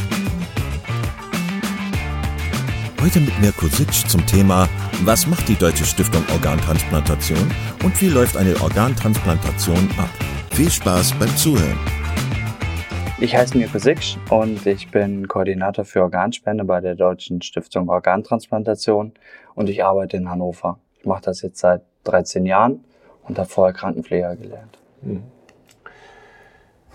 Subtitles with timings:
[3.03, 4.69] Heute mit Mirko Sitsch zum Thema
[5.05, 7.51] Was macht die Deutsche Stiftung Organtransplantation
[7.83, 10.11] und wie läuft eine Organtransplantation ab?
[10.51, 11.79] Viel Spaß beim Zuhören.
[13.19, 19.13] Ich heiße Mirko Sitsch und ich bin Koordinator für Organspende bei der Deutschen Stiftung Organtransplantation
[19.55, 20.79] und ich arbeite in Hannover.
[20.99, 22.85] Ich mache das jetzt seit 13 Jahren
[23.27, 24.79] und habe vorher Krankenpfleger gelernt.
[25.03, 25.23] Mhm.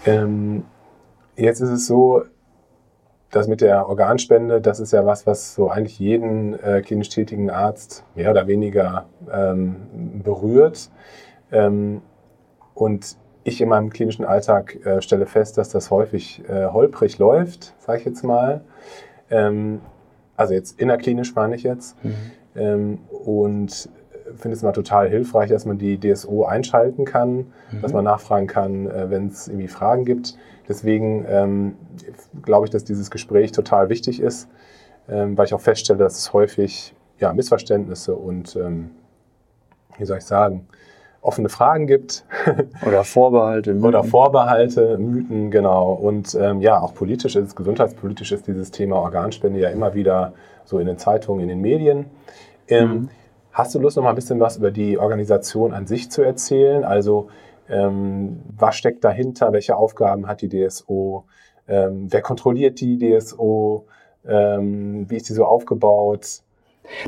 [0.06, 0.66] Ähm,
[1.36, 2.24] jetzt ist es so,
[3.32, 7.50] das mit der Organspende, das ist ja was, was so eigentlich jeden äh, klinisch tätigen
[7.50, 10.90] Arzt mehr oder weniger ähm, berührt.
[11.52, 12.02] Ähm,
[12.74, 17.76] und ich in meinem klinischen Alltag äh, stelle fest, dass das häufig äh, holprig läuft,
[17.78, 18.62] sage ich jetzt mal.
[19.30, 19.82] Ähm,
[20.36, 22.04] also jetzt innerklinisch meine ich jetzt.
[22.04, 22.16] Mhm.
[22.56, 23.88] Ähm, und
[24.36, 27.82] finde es mal total hilfreich, dass man die DSO einschalten kann, mhm.
[27.84, 30.38] dass man nachfragen kann, äh, wenn es irgendwie Fragen gibt.
[30.68, 31.76] Deswegen ähm,
[32.42, 34.50] glaube ich, dass dieses Gespräch total wichtig ist,
[35.08, 38.90] ähm, weil ich auch feststelle, dass es häufig ja, Missverständnisse und, ähm,
[40.00, 40.68] wie soll ich sagen,
[41.26, 42.24] offene Fragen gibt.
[42.86, 43.74] Oder Vorbehalte.
[43.74, 43.86] Mythen.
[43.86, 45.94] Oder Vorbehalte, Mythen, genau.
[45.94, 50.34] Und ähm, ja, auch politisch ist, gesundheitspolitisch ist dieses Thema Organspende ja immer wieder
[50.66, 52.06] so in den Zeitungen, in den Medien.
[52.68, 53.10] Ähm, mhm.
[53.52, 56.84] Hast du Lust, noch mal ein bisschen was über die Organisation an sich zu erzählen?
[56.84, 57.30] Also
[57.70, 59.54] ähm, was steckt dahinter?
[59.54, 61.26] Welche Aufgaben hat die DSO?
[61.68, 63.88] Ähm, wer kontrolliert die DSO?
[64.28, 66.42] Ähm, wie ist die so aufgebaut?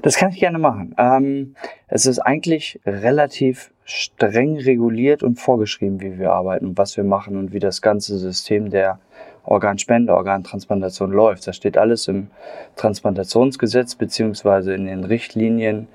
[0.02, 0.96] Das kann ich gerne machen.
[0.98, 1.56] Ähm,
[1.88, 7.38] es ist eigentlich relativ streng reguliert und vorgeschrieben, wie wir arbeiten und was wir machen
[7.38, 9.00] und wie das ganze System der
[9.44, 11.48] Organspende, Organtransplantation läuft.
[11.48, 12.28] Das steht alles im
[12.76, 15.88] Transplantationsgesetz beziehungsweise in den Richtlinien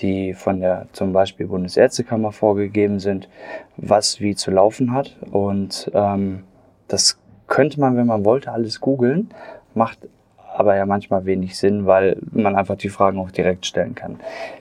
[0.00, 3.28] die von der zum Beispiel Bundesärztekammer vorgegeben sind,
[3.76, 5.16] was wie zu laufen hat.
[5.30, 6.44] Und ähm,
[6.86, 9.30] das könnte man, wenn man wollte, alles googeln,
[9.74, 9.98] macht
[10.58, 14.18] aber ja manchmal wenig Sinn, weil man einfach die Fragen auch direkt stellen kann.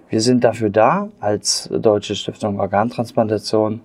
[0.10, 3.82] Wir sind dafür da, als Deutsche Stiftung Organtransplantation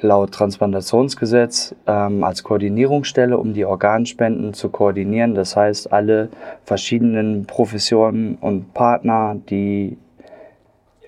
[0.00, 5.34] laut Transplantationsgesetz ähm, als Koordinierungsstelle, um die Organspenden zu koordinieren.
[5.34, 6.28] Das heißt, alle
[6.64, 9.96] verschiedenen Professionen und Partner, die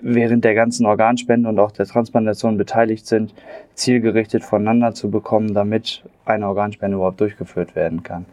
[0.01, 3.35] während der ganzen Organspende und auch der Transplantation beteiligt sind,
[3.75, 8.25] zielgerichtet voneinander zu bekommen, damit eine Organspende überhaupt durchgeführt werden kann.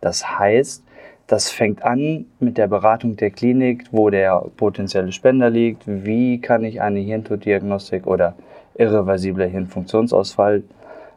[0.00, 0.84] Das heißt,
[1.26, 6.64] das fängt an mit der Beratung der Klinik, wo der potenzielle Spender liegt, wie kann
[6.64, 8.34] ich eine Hirntoddiagnostik oder
[8.76, 10.64] irreversibler Hirnfunktionsausfall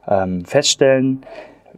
[0.08, 1.24] ähm, feststellen,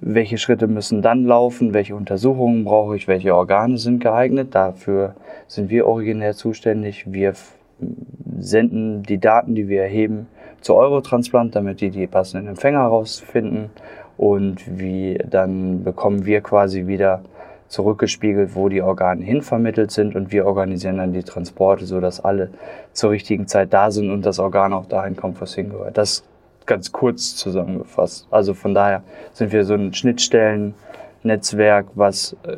[0.01, 4.55] welche Schritte müssen dann laufen, welche Untersuchungen brauche ich, welche Organe sind geeignet.
[4.55, 5.15] Dafür
[5.47, 7.11] sind wir originär zuständig.
[7.11, 7.33] Wir
[8.37, 10.27] senden die Daten, die wir erheben,
[10.61, 13.71] zu Eurotransplant, damit die die passenden Empfänger herausfinden.
[14.17, 17.21] Und wie dann bekommen wir quasi wieder
[17.69, 22.49] zurückgespiegelt, wo die Organe hinvermittelt sind und wir organisieren dann die Transporte, sodass alle
[22.93, 25.97] zur richtigen Zeit da sind und das Organ auch dahin kommt, wo es hingehört.
[25.97, 26.23] Das
[26.65, 28.27] ganz kurz zusammengefasst.
[28.29, 29.03] Also von daher
[29.33, 32.57] sind wir so ein Schnittstellennetzwerk, was äh,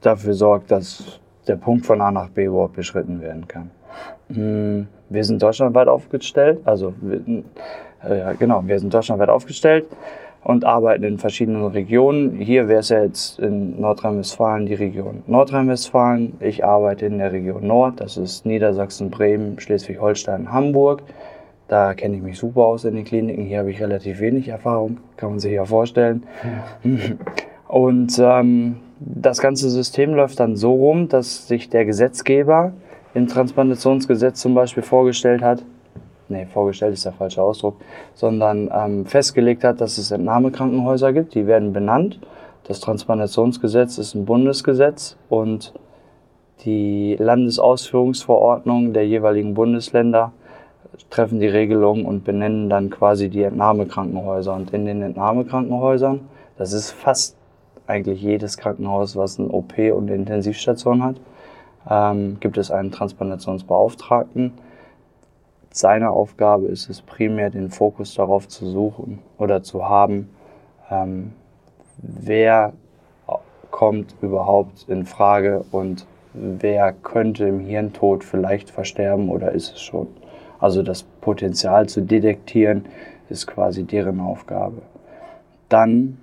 [0.00, 3.70] dafür sorgt, dass der Punkt von A nach B überhaupt beschritten werden kann.
[4.28, 6.94] Hm, wir sind deutschlandweit aufgestellt, also
[8.02, 9.86] äh, genau, wir sind deutschlandweit aufgestellt
[10.42, 12.36] und arbeiten in verschiedenen Regionen.
[12.36, 16.34] Hier wäre es ja jetzt in Nordrhein-Westfalen die Region Nordrhein-Westfalen.
[16.40, 21.02] Ich arbeite in der Region Nord, das ist Niedersachsen, Bremen, Schleswig-Holstein, Hamburg.
[21.68, 23.44] Da kenne ich mich super aus in den Kliniken.
[23.44, 26.24] Hier habe ich relativ wenig Erfahrung, kann man sich ja vorstellen.
[26.82, 26.90] Ja.
[27.68, 32.72] Und ähm, das ganze System läuft dann so rum, dass sich der Gesetzgeber
[33.14, 35.62] im Transplantationsgesetz zum Beispiel vorgestellt hat,
[36.30, 37.76] nee, vorgestellt ist der falsche Ausdruck,
[38.14, 42.18] sondern ähm, festgelegt hat, dass es Entnahmekrankenhäuser gibt, die werden benannt.
[42.64, 45.74] Das Transplantationsgesetz ist ein Bundesgesetz und
[46.64, 50.32] die Landesausführungsverordnungen der jeweiligen Bundesländer
[51.08, 54.54] treffen die Regelung und benennen dann quasi die Entnahmekrankenhäuser.
[54.54, 56.20] Und in den Entnahmekrankenhäusern,
[56.58, 57.36] das ist fast
[57.86, 61.16] eigentlich jedes Krankenhaus, was ein OP und eine Intensivstation hat,
[61.88, 64.52] ähm, gibt es einen Transplantationsbeauftragten.
[65.72, 70.30] Seine Aufgabe ist es primär, den Fokus darauf zu suchen oder zu haben,
[70.90, 71.32] ähm,
[71.98, 72.72] wer
[73.70, 80.08] kommt überhaupt in Frage und wer könnte im Hirntod vielleicht versterben oder ist es schon.
[80.58, 82.86] Also das Potenzial zu detektieren
[83.28, 84.82] ist quasi deren Aufgabe.
[85.68, 86.18] Dann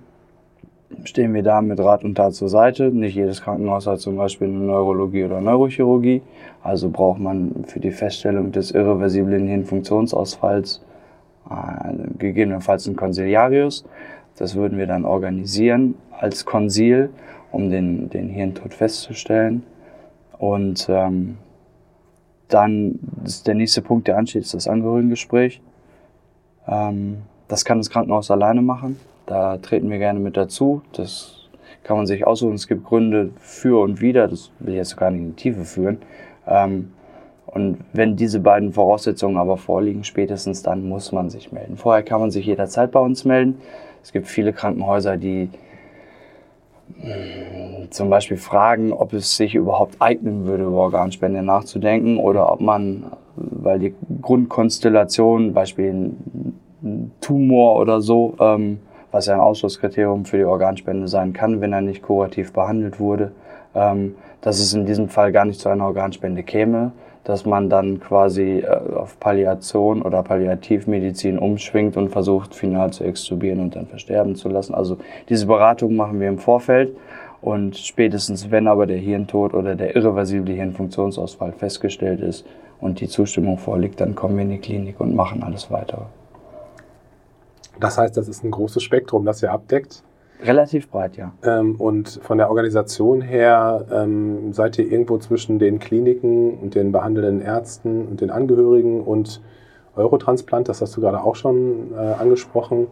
[1.04, 2.90] stehen wir da mit Rat und Tat zur Seite.
[2.90, 6.22] Nicht jedes Krankenhaus hat zum Beispiel eine Neurologie oder Neurochirurgie.
[6.62, 10.82] Also braucht man für die Feststellung des irreversiblen Hirnfunktionsausfalls
[11.50, 13.84] äh, gegebenenfalls einen Konsiliarius.
[14.36, 17.10] Das würden wir dann organisieren als Konsil,
[17.52, 19.62] um den, den Hirntod festzustellen.
[20.38, 21.38] Und ähm,
[22.48, 25.60] dann ist der nächste Punkt, der ansteht, ist das Angehörigengespräch.
[26.66, 27.18] Ähm,
[27.48, 28.98] das kann das Krankenhaus alleine machen.
[29.28, 30.80] Da treten wir gerne mit dazu.
[30.92, 31.48] Das
[31.84, 32.54] kann man sich aussuchen.
[32.54, 34.26] Es gibt Gründe für und wider.
[34.26, 35.98] Das will ich jetzt gar nicht in die Tiefe führen.
[36.46, 36.92] Ähm,
[37.46, 41.76] und wenn diese beiden Voraussetzungen aber vorliegen, spätestens dann muss man sich melden.
[41.76, 43.60] Vorher kann man sich jederzeit bei uns melden.
[44.02, 45.50] Es gibt viele Krankenhäuser, die
[47.90, 53.12] zum Beispiel fragen, ob es sich überhaupt eignen würde, über Organspende nachzudenken oder ob man,
[53.36, 56.12] weil die Grundkonstellation, Beispiel
[56.82, 58.78] ein Tumor oder so, ähm,
[59.18, 63.32] was ja ein Ausschlusskriterium für die Organspende sein kann, wenn er nicht kurativ behandelt wurde,
[63.74, 66.92] ähm, dass es in diesem Fall gar nicht zu einer Organspende käme,
[67.24, 73.58] dass man dann quasi äh, auf Palliation oder Palliativmedizin umschwingt und versucht, final zu extubieren
[73.58, 74.72] und dann versterben zu lassen.
[74.72, 74.98] Also
[75.28, 76.96] diese Beratung machen wir im Vorfeld
[77.40, 82.46] und spätestens, wenn aber der Hirntod oder der irreversible Hirnfunktionsausfall festgestellt ist
[82.80, 86.02] und die Zustimmung vorliegt, dann kommen wir in die Klinik und machen alles weitere.
[87.80, 90.02] Das heißt, das ist ein großes Spektrum, das ihr abdeckt.
[90.42, 91.32] Relativ breit, ja.
[91.42, 96.92] Ähm, und von der Organisation her ähm, seid ihr irgendwo zwischen den Kliniken und den
[96.92, 99.40] behandelnden Ärzten und den Angehörigen und
[99.96, 102.86] Eurotransplant, das hast du gerade auch schon äh, angesprochen.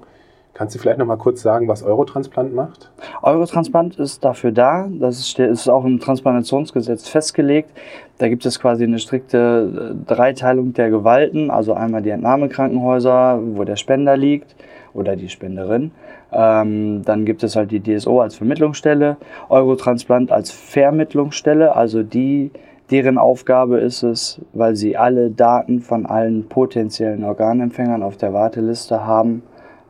[0.55, 2.91] Kannst du vielleicht noch mal kurz sagen, was Eurotransplant macht?
[3.23, 7.71] Eurotransplant ist dafür da, das ist, ist auch im Transplantationsgesetz festgelegt.
[8.19, 13.63] Da gibt es quasi eine strikte äh, Dreiteilung der Gewalten, also einmal die Entnahmekrankenhäuser, wo
[13.63, 14.57] der Spender liegt
[14.97, 15.93] oder die Spenderin.
[16.33, 19.17] Ähm, dann gibt es halt die DSO als Vermittlungsstelle,
[19.49, 22.51] Eurotransplant als Vermittlungsstelle, also die,
[22.91, 29.07] deren Aufgabe ist es, weil sie alle Daten von allen potenziellen Organempfängern auf der Warteliste
[29.07, 29.43] haben,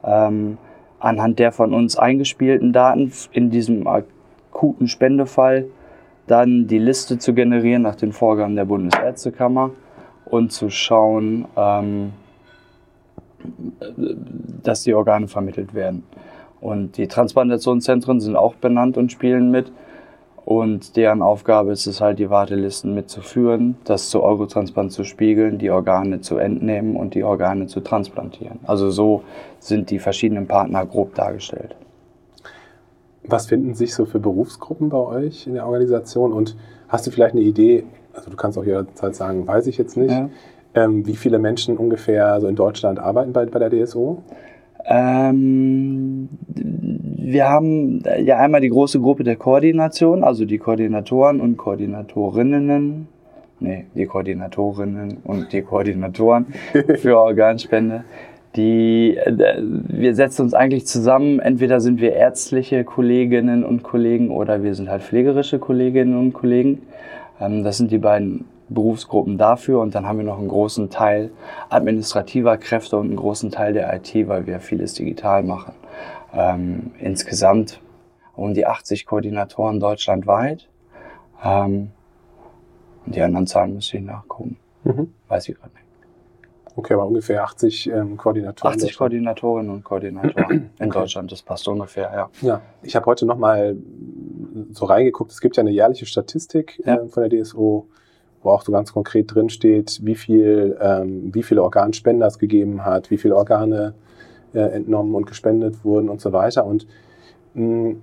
[0.04, 0.58] ähm,
[0.98, 5.66] anhand der von uns eingespielten Daten in diesem akuten Spendefall
[6.26, 9.70] dann die Liste zu generieren nach den Vorgaben der Bundesärztekammer
[10.24, 12.12] und zu schauen, ähm,
[14.62, 16.04] dass die Organe vermittelt werden.
[16.60, 19.72] Und die Transplantationszentren sind auch benannt und spielen mit.
[20.44, 25.70] Und deren Aufgabe ist es halt, die Wartelisten mitzuführen, das zu Eurotransplant zu spiegeln, die
[25.70, 28.60] Organe zu entnehmen und die Organe zu transplantieren.
[28.64, 29.22] Also so
[29.58, 31.74] sind die verschiedenen Partner grob dargestellt.
[33.24, 36.32] Was finden sich so für Berufsgruppen bei euch in der Organisation?
[36.32, 36.56] Und
[36.88, 37.82] hast du vielleicht eine Idee,
[38.12, 40.30] also du kannst auch jederzeit sagen, weiß ich jetzt nicht, ja.
[40.76, 44.22] Ähm, wie viele Menschen ungefähr so in Deutschland arbeiten bei, bei der DSO?
[44.84, 53.08] Ähm, wir haben ja einmal die große Gruppe der Koordination, also die Koordinatoren und Koordinatorinnen.
[53.58, 56.46] Nee, die Koordinatorinnen und die Koordinatoren
[56.96, 58.04] für Organspende.
[58.54, 61.40] Die, äh, wir setzen uns eigentlich zusammen.
[61.40, 66.82] Entweder sind wir ärztliche Kolleginnen und Kollegen oder wir sind halt pflegerische Kolleginnen und Kollegen.
[67.40, 71.30] Ähm, das sind die beiden Berufsgruppen dafür und dann haben wir noch einen großen Teil
[71.68, 75.74] administrativer Kräfte und einen großen Teil der IT, weil wir vieles digital machen.
[76.34, 77.80] Ähm, insgesamt
[78.34, 80.68] um die 80 Koordinatoren deutschlandweit.
[81.42, 81.90] Ähm,
[83.06, 84.56] die anderen Zahlen müsste ich nachgucken.
[84.84, 85.12] Mhm.
[85.28, 85.86] Weiß ich gerade nicht.
[86.74, 88.74] Okay, aber ungefähr 80 ähm, Koordinatoren.
[88.74, 90.98] 80 Koordinatorinnen und Koordinatoren in okay.
[90.98, 92.30] Deutschland, das passt ungefähr, ja.
[92.42, 93.76] Ja, ich habe heute nochmal
[94.72, 95.30] so reingeguckt.
[95.30, 96.96] Es gibt ja eine jährliche Statistik ja.
[96.96, 97.88] äh, von der DSO
[98.46, 102.84] wo auch so ganz konkret drin steht, wie, viel, ähm, wie viele Organspender es gegeben
[102.84, 103.94] hat, wie viele Organe
[104.54, 106.64] äh, entnommen und gespendet wurden und so weiter.
[106.64, 106.86] Und
[107.54, 107.96] mh,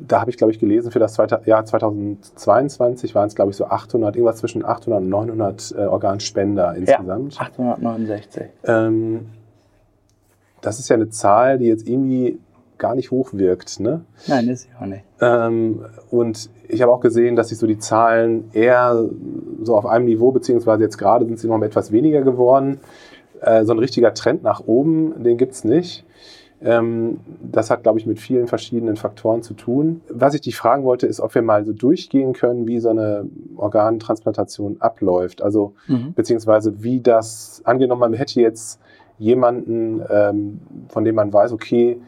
[0.00, 3.56] da habe ich, glaube ich, gelesen, für das zweite, Jahr 2022 waren es, glaube ich,
[3.56, 7.34] so 800, irgendwas zwischen 800 und 900 äh, Organspender insgesamt.
[7.34, 8.42] Ja, 869.
[8.64, 9.26] Ähm,
[10.60, 12.38] das ist ja eine Zahl, die jetzt irgendwie
[12.78, 13.80] gar nicht hoch wirkt.
[13.80, 14.04] Ne?
[14.26, 15.04] Nein, ist sie auch nicht.
[15.20, 19.04] Ähm, und ich habe auch gesehen, dass sich so die Zahlen eher
[19.62, 22.80] so auf einem Niveau, beziehungsweise jetzt gerade sind sie noch etwas weniger geworden.
[23.40, 26.04] Äh, so ein richtiger Trend nach oben, den gibt es nicht.
[26.60, 30.00] Ähm, das hat, glaube ich, mit vielen verschiedenen Faktoren zu tun.
[30.08, 33.28] Was ich dich fragen wollte, ist, ob wir mal so durchgehen können, wie so eine
[33.56, 35.40] Organtransplantation abläuft.
[35.40, 36.14] Also, mhm.
[36.14, 38.80] beziehungsweise wie das, angenommen, man hätte jetzt
[39.18, 42.00] jemanden, ähm, von dem man weiß, okay,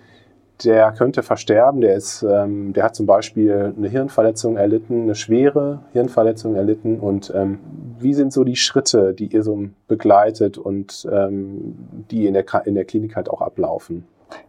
[0.64, 5.80] der könnte versterben, der, ist, ähm, der hat zum Beispiel eine Hirnverletzung erlitten, eine schwere
[5.92, 6.98] Hirnverletzung erlitten.
[6.98, 7.58] Und ähm,
[7.98, 11.76] wie sind so die Schritte, die ihr so begleitet und ähm,
[12.10, 14.04] die in der, in der Klinik halt auch ablaufen?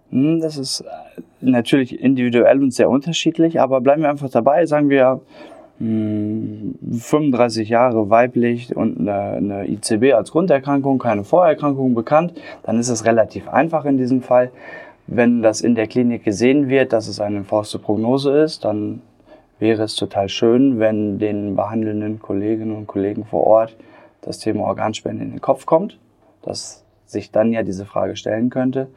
[0.10, 4.90] Hm, das ist äh, natürlich individuell und sehr unterschiedlich, aber bleiben wir einfach dabei, sagen
[4.90, 5.22] wir
[5.80, 12.90] 35 hm, Jahre weiblich und eine, eine ICB als Grunderkrankung, keine Vorerkrankung bekannt, dann ist
[12.90, 14.52] es relativ einfach in diesem Fall.
[15.14, 19.02] Wenn das in der Klinik gesehen wird, dass es eine fauste Prognose ist, dann
[19.60, 23.76] wäre es total schön, wenn den behandelnden Kolleginnen und Kollegen vor Ort
[24.22, 26.00] das Thema Organspende in den Kopf kommt,
[26.44, 28.88] dass sich dann ja diese Frage stellen könnte.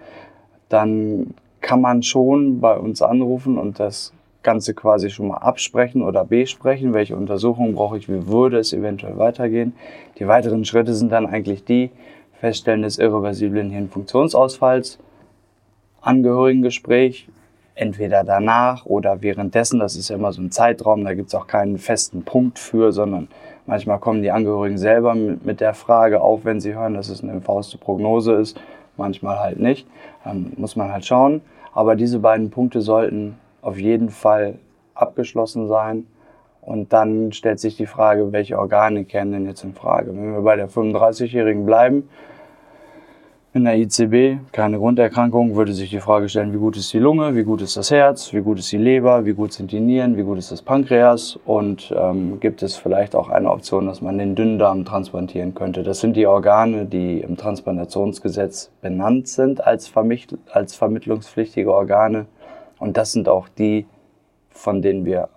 [0.68, 4.12] Dann kann man schon bei uns anrufen und das
[4.44, 9.18] Ganze quasi schon mal absprechen oder besprechen, welche Untersuchungen brauche ich, wie würde es eventuell
[9.18, 9.74] weitergehen.
[10.20, 11.90] Die weiteren Schritte sind dann eigentlich die
[12.38, 15.00] Feststellen des irreversiblen Hirnfunktionsausfalls,
[16.04, 17.28] Angehörigengespräch,
[17.74, 19.80] entweder danach oder währenddessen.
[19.80, 22.92] Das ist ja immer so ein Zeitraum, da gibt es auch keinen festen Punkt für,
[22.92, 23.28] sondern
[23.66, 27.40] manchmal kommen die Angehörigen selber mit, der Frage auf, wenn sie hören, dass es eine
[27.40, 28.60] fauste Prognose ist,
[28.96, 29.86] manchmal halt nicht.
[30.24, 31.40] Ähm, muss man halt schauen.
[31.72, 34.54] Aber diese beiden Punkte sollten auf jeden Fall
[34.94, 36.06] abgeschlossen sein.
[36.60, 40.12] Und dann stellt sich die Frage, welche Organe kennen denn jetzt in Frage?
[40.12, 42.08] Wenn wir bei der 35-Jährigen bleiben,
[43.54, 47.36] in der ICB, keine Grunderkrankung, würde sich die Frage stellen, wie gut ist die Lunge,
[47.36, 50.16] wie gut ist das Herz, wie gut ist die Leber, wie gut sind die Nieren,
[50.16, 54.18] wie gut ist das Pankreas und ähm, gibt es vielleicht auch eine Option, dass man
[54.18, 55.84] den Dünndarm transplantieren könnte.
[55.84, 62.26] Das sind die Organe, die im Transplantationsgesetz benannt sind als, vermitt als vermittlungspflichtige Organe
[62.80, 63.86] und das sind auch die,
[64.50, 65.28] von denen wir,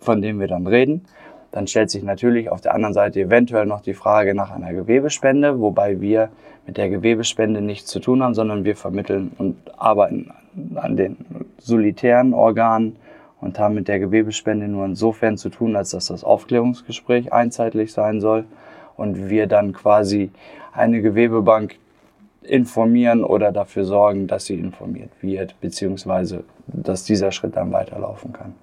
[0.00, 1.04] von denen wir dann reden.
[1.52, 5.60] Dann stellt sich natürlich auf der anderen Seite eventuell noch die Frage nach einer Gewebespende,
[5.60, 6.30] wobei wir
[6.66, 10.32] mit der Gewebespende nichts zu tun haben, sondern wir vermitteln und arbeiten
[10.74, 11.16] an den
[11.58, 12.96] solitären Organen
[13.40, 18.20] und haben mit der Gewebespende nur insofern zu tun, als dass das Aufklärungsgespräch einzeitlich sein
[18.20, 18.44] soll
[18.96, 20.30] und wir dann quasi
[20.72, 21.76] eine Gewebebank
[22.42, 28.54] informieren oder dafür sorgen, dass sie informiert wird, beziehungsweise dass dieser Schritt dann weiterlaufen kann.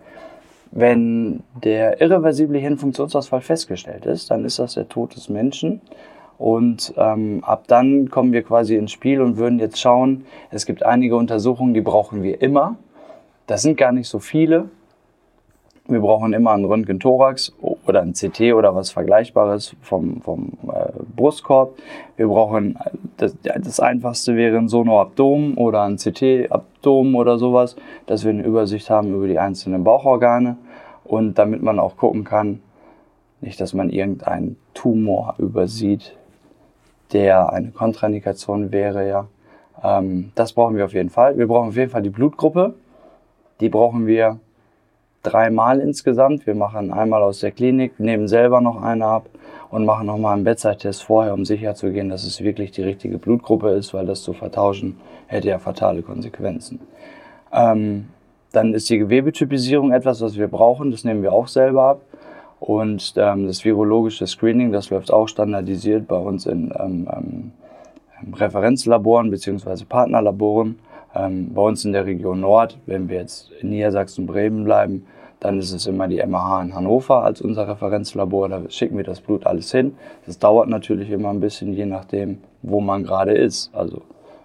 [0.71, 5.81] Wenn der irreversible Hirnfunktionsausfall festgestellt ist, dann ist das der Tod des Menschen.
[6.37, 10.83] Und ähm, ab dann kommen wir quasi ins Spiel und würden jetzt schauen, es gibt
[10.83, 12.77] einige Untersuchungen, die brauchen wir immer.
[13.45, 14.69] Das sind gar nicht so viele.
[15.89, 21.77] Wir brauchen immer einen Röntgen-Thorax oder ein CT oder was Vergleichbares vom, vom äh, Brustkorb.
[22.15, 22.77] Wir brauchen,
[23.17, 28.91] das, das einfachste wäre ein Sonoabdom oder ein CT-Abdom oder sowas, dass wir eine Übersicht
[28.91, 30.57] haben über die einzelnen Bauchorgane
[31.05, 32.61] und damit man auch gucken kann,
[33.41, 36.15] nicht, dass man irgendeinen Tumor übersieht,
[37.13, 39.27] der eine Kontraindikation wäre, ja.
[39.83, 41.35] Ähm, das brauchen wir auf jeden Fall.
[41.37, 42.75] Wir brauchen auf jeden Fall die Blutgruppe.
[43.59, 44.39] Die brauchen wir
[45.23, 46.45] dreimal insgesamt.
[46.47, 49.29] Wir machen einmal aus der Klinik, nehmen selber noch eine ab
[49.71, 53.17] und machen nochmal einen Bedside-Test vorher, um sicher zu gehen, dass es wirklich die richtige
[53.17, 56.79] Blutgruppe ist, weil das zu vertauschen hätte ja fatale Konsequenzen.
[57.53, 58.07] Ähm,
[58.51, 60.91] dann ist die Gewebetypisierung etwas, was wir brauchen.
[60.91, 62.01] Das nehmen wir auch selber ab.
[62.59, 67.51] Und ähm, das virologische Screening, das läuft auch standardisiert bei uns in ähm, ähm,
[68.33, 69.85] Referenzlaboren bzw.
[69.87, 70.79] Partnerlaboren.
[71.15, 75.05] Ähm, bei uns in der Region Nord, wenn wir jetzt in Niedersachsen Bremen bleiben,
[75.39, 78.49] dann ist es immer die MAH in Hannover als unser Referenzlabor.
[78.49, 79.95] Da schicken wir das Blut alles hin.
[80.25, 83.73] Das dauert natürlich immer ein bisschen, je nachdem, wo man gerade ist.
[83.73, 84.01] Also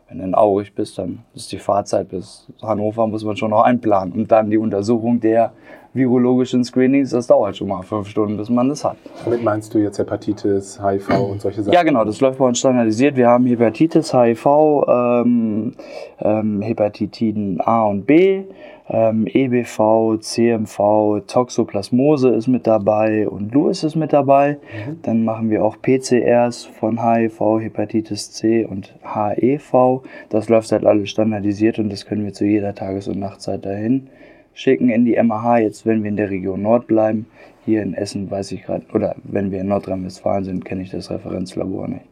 [0.08, 3.62] wenn du in Aurich bist, dann ist die Fahrzeit bis Hannover, muss man schon noch
[3.62, 4.12] einplanen.
[4.12, 5.52] Und dann die Untersuchung der
[5.94, 8.96] virologischen Screenings, das dauert schon mal fünf Stunden, bis man das hat.
[9.24, 11.72] Damit meinst du jetzt Hepatitis, HIV und solche Sachen?
[11.72, 13.16] Ja, genau, das läuft bei uns standardisiert.
[13.16, 14.46] Wir haben Hepatitis, HIV,
[14.88, 15.72] ähm,
[16.20, 18.42] ähm, Hepatitiden A und B,
[18.88, 24.58] ähm, EBV, CMV, Toxoplasmose ist mit dabei und Lewis ist mit dabei.
[24.88, 24.98] Mhm.
[25.02, 30.02] Dann machen wir auch PCRs von HIV, Hepatitis C und HEV.
[30.28, 34.08] Das läuft halt alles standardisiert und das können wir zu jeder Tages- und Nachtzeit dahin
[34.54, 37.26] schicken in die MAH, jetzt wenn wir in der Region Nord bleiben.
[37.64, 41.10] Hier in Essen weiß ich gerade, oder wenn wir in Nordrhein-Westfalen sind, kenne ich das
[41.10, 42.04] Referenzlabor nicht.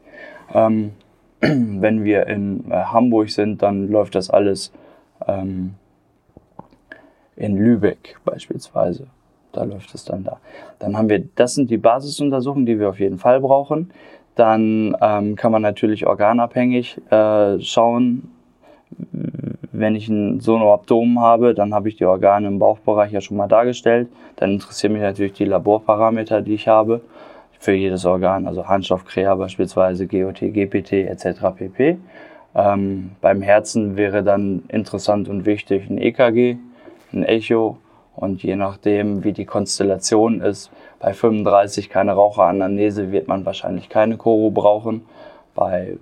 [0.52, 0.92] Ähm,
[1.40, 4.72] wenn wir in äh, Hamburg sind, dann läuft das alles
[5.26, 5.74] ähm,
[7.36, 9.06] in Lübeck beispielsweise.
[9.52, 10.40] Da läuft es dann da.
[10.78, 13.90] Dann haben wir, das sind die Basisuntersuchungen, die wir auf jeden Fall brauchen.
[14.34, 18.30] Dann ähm, kann man natürlich organabhängig äh, schauen,
[19.72, 23.48] wenn ich ein Sonoabdom habe, dann habe ich die Organe im Bauchbereich ja schon mal
[23.48, 24.08] dargestellt.
[24.36, 27.00] Dann interessieren mich natürlich die Laborparameter, die ich habe
[27.58, 31.26] für jedes Organ, also Harnstoffkrea beispielsweise, GOT, GPT etc.
[31.56, 31.98] pp.
[32.54, 36.56] Ähm, beim Herzen wäre dann interessant und wichtig ein EKG,
[37.12, 37.78] ein Echo
[38.14, 44.16] und je nachdem, wie die Konstellation ist, bei 35 keine Raucheranamnese wird man wahrscheinlich keine
[44.16, 45.02] Choro brauchen.
[45.54, 45.96] Bei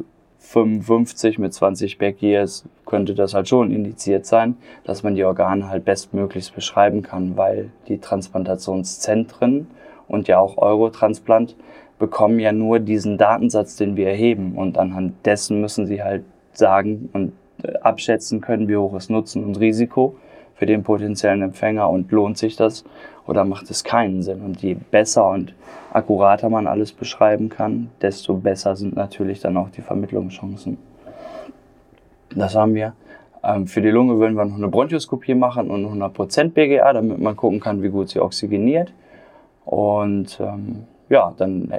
[0.51, 5.85] 55 mit 20 Backyears könnte das halt schon indiziert sein, dass man die Organe halt
[5.85, 9.69] bestmöglichst beschreiben kann, weil die Transplantationszentren
[10.09, 11.55] und ja auch Eurotransplant
[12.01, 14.57] bekommen ja nur diesen Datensatz, den wir erheben.
[14.57, 19.45] Und anhand dessen müssen sie halt sagen und äh, abschätzen können, wie hoch ist Nutzen
[19.45, 20.17] und Risiko
[20.61, 22.85] für den potenziellen Empfänger und lohnt sich das
[23.27, 24.43] oder macht es keinen Sinn.
[24.43, 25.55] Und je besser und
[25.91, 30.77] akkurater man alles beschreiben kann, desto besser sind natürlich dann auch die Vermittlungschancen.
[32.37, 32.93] Das haben wir.
[33.43, 37.37] Ähm, für die Lunge würden wir noch eine Bronchoskopie machen und 100% BGA, damit man
[37.37, 38.93] gucken kann, wie gut sie oxygeniert.
[39.65, 41.73] Und ähm, ja, dann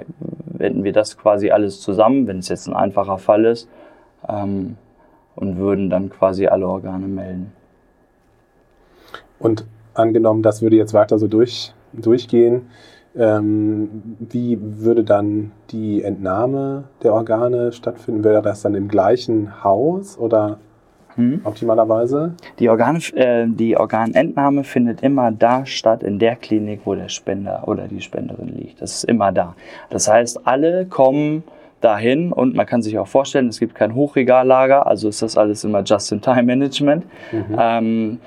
[0.57, 3.69] hätten wir das quasi alles zusammen, wenn es jetzt ein einfacher Fall ist,
[4.27, 4.77] ähm,
[5.35, 7.60] und würden dann quasi alle Organe melden.
[9.41, 12.67] Und angenommen, das würde jetzt weiter so durch, durchgehen,
[13.15, 18.23] ähm, wie würde dann die Entnahme der Organe stattfinden?
[18.23, 20.59] Wäre das dann im gleichen Haus oder
[21.15, 21.41] hm.
[21.43, 22.35] optimalerweise?
[22.59, 27.67] Die, Organe, äh, die Organentnahme findet immer da statt, in der Klinik, wo der Spender
[27.67, 28.81] oder die Spenderin liegt.
[28.81, 29.55] Das ist immer da.
[29.89, 31.43] Das heißt, alle kommen
[31.81, 35.63] dahin und man kann sich auch vorstellen, es gibt kein Hochregallager, also ist das alles
[35.63, 37.05] immer Just-in-Time-Management.
[37.31, 37.57] Mhm.
[37.59, 38.19] Ähm,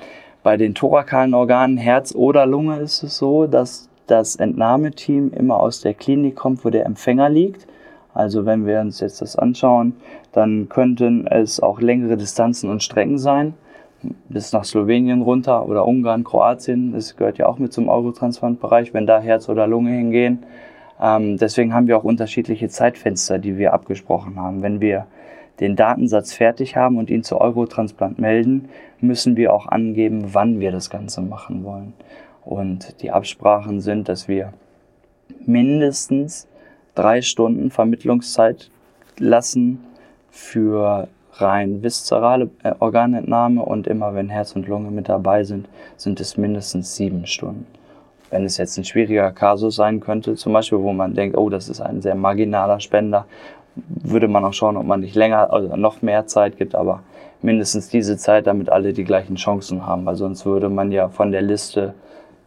[0.45, 5.81] bei den thorakalen Organen, Herz oder Lunge, ist es so, dass das Entnahmeteam immer aus
[5.81, 7.65] der Klinik kommt, wo der Empfänger liegt.
[8.13, 9.95] Also wenn wir uns jetzt das anschauen,
[10.33, 13.55] dann könnten es auch längere Distanzen und Strecken sein,
[14.29, 16.93] bis nach Slowenien runter oder Ungarn, Kroatien.
[16.93, 20.43] Das gehört ja auch mit zum Eurotransplantbereich, wenn da Herz oder Lunge hingehen.
[21.01, 24.61] Ähm, deswegen haben wir auch unterschiedliche Zeitfenster, die wir abgesprochen haben.
[24.61, 25.07] Wenn wir
[25.59, 30.71] den Datensatz fertig haben und ihn zu Eurotransplant melden, müssen wir auch angeben, wann wir
[30.71, 31.93] das Ganze machen wollen.
[32.43, 34.53] Und die Absprachen sind, dass wir
[35.45, 36.47] mindestens
[36.93, 38.69] drei Stunden Vermittlungszeit
[39.17, 39.83] lassen
[40.29, 46.19] für rein viszerale äh, Organentnahme und immer wenn Herz und Lunge mit dabei sind, sind
[46.19, 47.65] es mindestens sieben Stunden.
[48.29, 51.69] Wenn es jetzt ein schwieriger Kasus sein könnte, zum Beispiel, wo man denkt, oh, das
[51.69, 53.25] ist ein sehr marginaler Spender,
[53.75, 57.03] würde man auch schauen, ob man nicht länger also noch mehr Zeit gibt, aber
[57.41, 61.31] mindestens diese Zeit, damit alle die gleichen Chancen haben, weil sonst würde man ja von
[61.31, 61.93] der Liste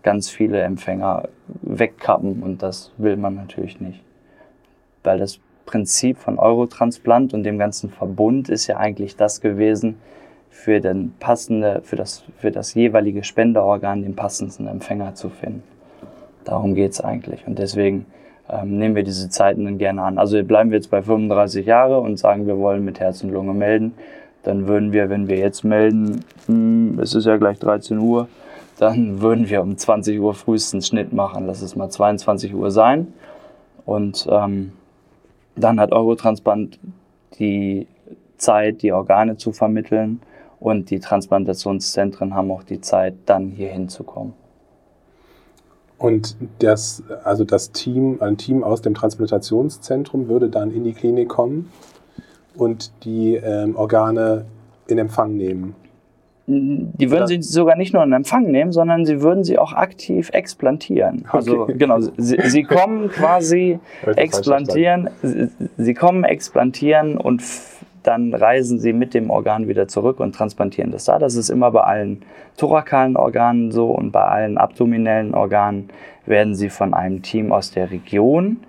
[0.03, 1.29] ganz viele Empfänger
[1.63, 4.03] wegkappen und das will man natürlich nicht.
[5.05, 9.97] Weil das Prinzip von Eurotransplant und dem ganzen Verbund ist ja eigentlich das gewesen,
[10.51, 15.63] für, den passende, für, das, für das jeweilige Spenderorgan den passendsten Empfänger zu finden.
[16.45, 17.47] Darum geht es eigentlich.
[17.47, 18.07] Und deswegen
[18.51, 20.19] ähm, nehmen wir diese Zeiten dann gerne an.
[20.19, 23.55] Also bleiben wir jetzt bei 35 Jahre und sagen, wir wollen mit Herz und Lunge
[23.55, 23.95] melden.
[24.43, 28.29] Dann würden wir, wenn wir jetzt melden, mh, hm, es ist ja gleich 13 Uhr,
[28.79, 31.47] dann würden wir um 20 Uhr frühestens Schnitt machen.
[31.47, 33.13] Lass es mal 22 Uhr sein.
[33.85, 34.73] Und ähm,
[35.57, 36.79] dann hat Eurotransplant
[37.39, 37.87] die
[38.37, 40.21] Zeit, die Organe zu vermitteln
[40.61, 44.35] und die Transplantationszentren haben auch die Zeit, dann hier hinzukommen.
[45.99, 51.29] Und das, also das Team, ein Team aus dem Transplantationszentrum würde dann in die Klinik
[51.29, 51.71] kommen
[52.55, 54.45] und die ähm, Organe
[54.87, 55.75] in Empfang nehmen.
[56.51, 60.31] Die würden sie sogar nicht nur in Empfang nehmen, sondern sie würden sie auch aktiv
[60.33, 61.27] explantieren.
[61.29, 61.75] Also okay.
[61.77, 63.79] genau, sie, sie kommen quasi
[64.17, 67.43] explantieren, sie, sie kommen explantieren und
[68.09, 71.19] dann reisen sie mit dem Organ wieder zurück und transplantieren das da.
[71.19, 72.23] Das ist immer bei allen
[72.57, 75.91] thorakalen Organen so und bei allen abdominellen Organen
[76.25, 78.61] werden sie von einem Team aus der Region,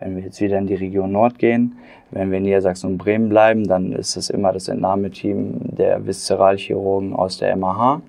[0.00, 1.76] wenn wir jetzt wieder in die Region Nord gehen,
[2.10, 7.12] wenn wir in Niedersachsen und Bremen bleiben, dann ist es immer das Entnahmeteam der Viszeralchirurgen
[7.12, 8.00] aus der MAH.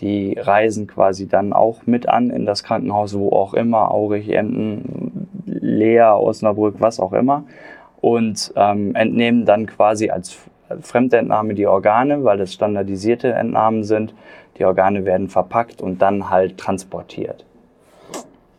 [0.00, 5.28] Die reisen quasi dann auch mit an in das Krankenhaus, wo auch immer, Aurich, Emden,
[5.44, 7.44] Lea, Osnabrück, was auch immer
[8.00, 10.38] und ähm, entnehmen dann quasi als
[10.80, 14.14] Fremdentnahme die Organe, weil das standardisierte Entnahmen sind.
[14.58, 17.44] Die Organe werden verpackt und dann halt transportiert,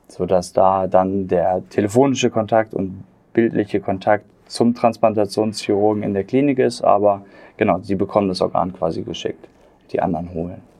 [0.07, 6.81] sodass da dann der telefonische Kontakt und bildliche Kontakt zum Transplantationschirurgen in der Klinik ist,
[6.81, 7.23] aber
[7.55, 9.47] genau, sie bekommen das Organ quasi geschickt,
[9.91, 10.70] die anderen holen.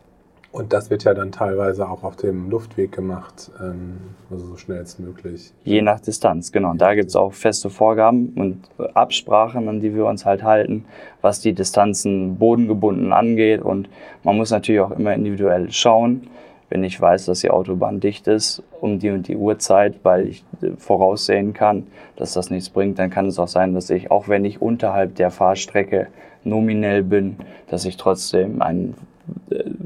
[0.52, 4.80] Und das wird ja dann teilweise auch auf dem Luftweg gemacht, ähm, also so schnell
[4.80, 5.54] als möglich.
[5.64, 6.74] Je nach Distanz, genau.
[6.74, 10.86] Da gibt es auch feste Vorgaben und Absprachen, an die wir uns halt halten,
[11.22, 13.62] was die Distanzen bodengebunden angeht.
[13.62, 13.88] Und
[14.24, 16.28] man muss natürlich auch immer individuell schauen,
[16.70, 20.44] wenn ich weiß, dass die Autobahn dicht ist um die und die Uhrzeit, weil ich
[20.62, 24.28] äh, voraussehen kann, dass das nichts bringt, dann kann es auch sein, dass ich, auch
[24.28, 26.08] wenn ich unterhalb der Fahrstrecke
[26.44, 27.38] nominell bin,
[27.70, 29.11] dass ich trotzdem ein äh,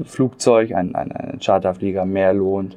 [0.04, 2.76] Flugzeug, ein, ein, ein Charterflieger mehr lohnt,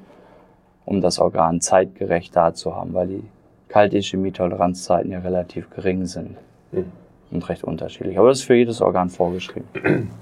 [0.86, 3.24] um das Organ zeitgerecht da zu haben, weil die
[3.70, 6.36] Kaltischemie-Toleranzzeiten ja relativ gering sind
[6.72, 6.92] mhm.
[7.32, 8.18] und recht unterschiedlich.
[8.18, 10.10] Aber das ist für jedes Organ vorgeschrieben.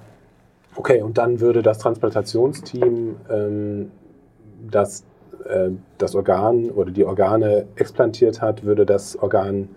[0.79, 3.91] Okay, und dann würde das Transplantationsteam ähm,
[4.69, 5.03] das,
[5.49, 9.69] äh, das Organ oder die Organe explantiert hat, würde das Organ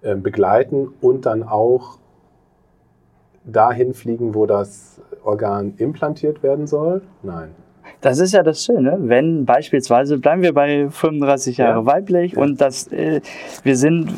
[0.00, 1.98] äh, begleiten und dann auch
[3.44, 7.02] dahin fliegen, wo das Organ implantiert werden soll?
[7.22, 7.50] Nein.
[8.00, 11.86] Das ist ja das Schöne, wenn beispielsweise, bleiben wir bei 35 Jahre ja.
[11.86, 12.42] weiblich ja.
[12.42, 13.20] und das, äh,
[13.62, 14.10] wir sind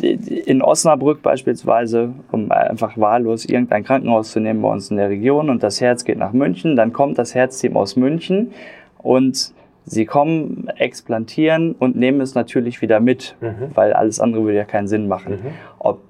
[0.00, 5.50] in Osnabrück beispielsweise, um einfach wahllos irgendein Krankenhaus zu nehmen bei uns in der Region
[5.50, 8.52] und das Herz geht nach München, dann kommt das Herzteam aus München
[8.98, 9.52] und
[9.84, 13.70] sie kommen, explantieren und nehmen es natürlich wieder mit, mhm.
[13.74, 15.32] weil alles andere würde ja keinen Sinn machen.
[15.32, 15.50] Mhm.
[15.78, 16.00] Ob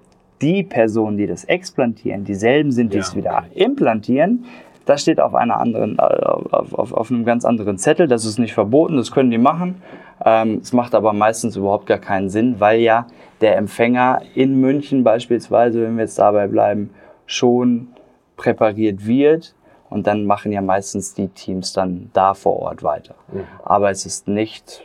[0.43, 3.65] die Personen, die das explantieren, dieselben sind, die ja, es wieder okay.
[3.65, 4.45] implantieren,
[4.87, 8.07] das steht auf einer anderen, äh, auf, auf, auf, einem ganz anderen Zettel.
[8.07, 9.83] Das ist nicht verboten, das können die machen.
[10.25, 13.07] Ähm, es macht aber meistens überhaupt gar keinen Sinn, weil ja
[13.41, 16.91] der Empfänger in München beispielsweise, wenn wir jetzt dabei bleiben,
[17.27, 17.89] schon
[18.37, 19.55] präpariert wird.
[19.91, 23.15] Und dann machen ja meistens die Teams dann da vor Ort weiter.
[23.33, 23.45] Mhm.
[23.65, 24.83] Aber es ist nicht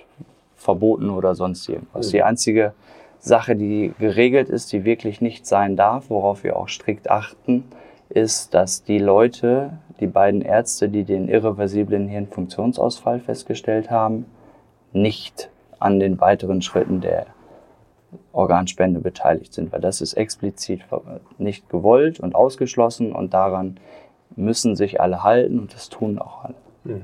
[0.56, 2.08] verboten oder sonst irgendwas.
[2.08, 2.12] Mhm.
[2.12, 2.74] Die einzige
[3.22, 7.64] Sache, die geregelt ist, die wirklich nicht sein darf, worauf wir auch strikt achten,
[8.10, 14.26] ist, dass die Leute, die beiden Ärzte, die den irreversiblen Hirnfunktionsausfall festgestellt haben,
[14.92, 17.28] nicht an den weiteren Schritten der
[18.34, 20.82] Organspende beteiligt sind, weil das ist explizit
[21.38, 23.80] nicht gewollt und ausgeschlossen und daran
[24.36, 26.56] müssen sich alle halten und das tun auch alle.
[26.84, 27.04] Mhm.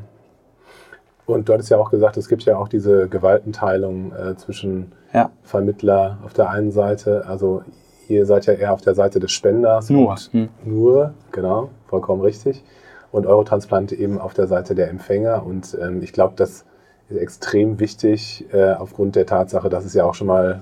[1.28, 5.30] Und du hattest ja auch gesagt, es gibt ja auch diese Gewaltenteilung äh, zwischen ja.
[5.44, 7.64] Vermittler auf der einen Seite, also
[8.08, 9.90] ihr seid ja eher auf der Seite des Spenders.
[9.90, 10.16] Nur.
[10.32, 10.48] Hm.
[10.64, 12.64] Nur, genau, vollkommen richtig.
[13.12, 15.46] Und Eurotransplant eben auf der Seite der Empfänger.
[15.46, 16.64] Und ähm, ich glaube, das
[17.10, 20.62] ist extrem wichtig äh, aufgrund der Tatsache, dass es ja auch schon mal,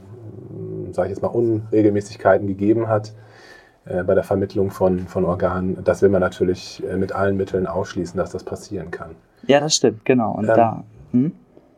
[0.50, 3.14] hm, sage ich jetzt mal, Unregelmäßigkeiten gegeben hat
[3.86, 5.84] äh, bei der Vermittlung von, von Organen.
[5.84, 9.12] Das will man natürlich äh, mit allen Mitteln ausschließen, dass das passieren kann.
[9.48, 10.34] Ja, das stimmt, genau.
[10.34, 10.84] Und ähm, da.
[11.12, 11.32] Hm?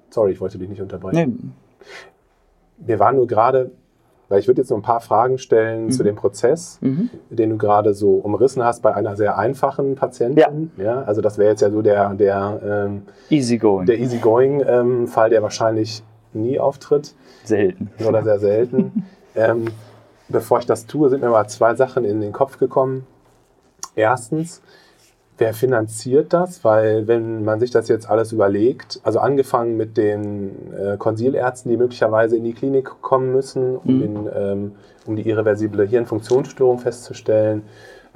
[0.09, 1.53] Sorry, ich wollte dich nicht unterbrechen.
[2.77, 2.87] Nee.
[2.87, 3.71] Wir waren nur gerade,
[4.29, 5.91] weil ich würde jetzt noch ein paar Fragen stellen mhm.
[5.91, 7.09] zu dem Prozess, mhm.
[7.29, 10.71] den du gerade so umrissen hast bei einer sehr einfachen Patientin.
[10.77, 10.83] Ja.
[10.83, 13.85] ja also das wäre jetzt ja so der, der ähm, Easygoing.
[13.85, 16.03] Der Easygoing-Fall, ähm, der wahrscheinlich
[16.33, 17.15] nie auftritt.
[17.43, 17.89] Selten.
[18.05, 19.05] Oder sehr selten.
[19.35, 19.65] ähm,
[20.29, 23.07] bevor ich das tue, sind mir mal zwei Sachen in den Kopf gekommen.
[23.95, 24.61] Erstens,
[25.39, 26.63] Wer finanziert das?
[26.63, 31.77] Weil wenn man sich das jetzt alles überlegt, also angefangen mit den äh, Konsilärzten, die
[31.77, 33.99] möglicherweise in die Klinik kommen müssen, um, mhm.
[33.99, 34.71] den, ähm,
[35.05, 37.63] um die irreversible Hirnfunktionsstörung festzustellen,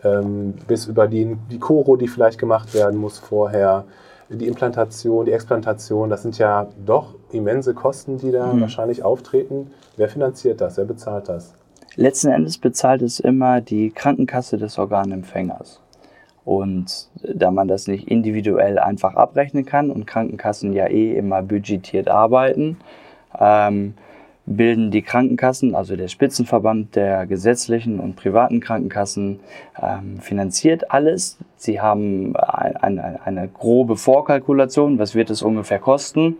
[0.03, 3.86] ähm, bis über die, die Choro, die vielleicht gemacht werden muss vorher,
[4.29, 8.62] die Implantation, die Explantation, das sind ja doch immense Kosten, die da mhm.
[8.62, 9.71] wahrscheinlich auftreten.
[9.97, 10.77] Wer finanziert das?
[10.77, 11.53] Wer bezahlt das?
[11.95, 15.81] Letzten Endes bezahlt es immer die Krankenkasse des Organempfängers.
[16.43, 22.08] Und da man das nicht individuell einfach abrechnen kann und Krankenkassen ja eh immer budgetiert
[22.08, 22.77] arbeiten,
[23.39, 23.93] ähm,
[24.45, 29.39] bilden die Krankenkassen, also der Spitzenverband der gesetzlichen und privaten Krankenkassen,
[29.82, 31.38] ähm, finanziert alles.
[31.58, 36.38] Sie haben ein, ein, eine grobe Vorkalkulation, was wird es ungefähr kosten.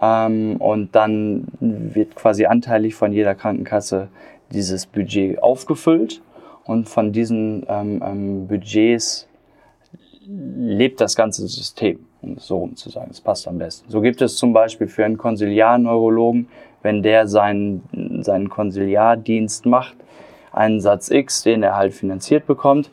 [0.00, 4.08] Ähm, und dann wird quasi anteilig von jeder Krankenkasse
[4.50, 6.22] dieses Budget aufgefüllt.
[6.64, 9.27] Und von diesen ähm, ähm, Budgets
[10.28, 13.08] lebt das ganze System, um es so rum zu sagen.
[13.08, 13.90] Das passt am besten.
[13.90, 16.48] So gibt es zum Beispiel für einen Konsiliarneurologen,
[16.82, 17.82] wenn der seinen,
[18.22, 19.96] seinen Konsiliardienst macht,
[20.52, 22.90] einen Satz X, den er halt finanziert bekommt.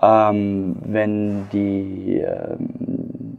[0.00, 3.38] Ähm, wenn die ähm,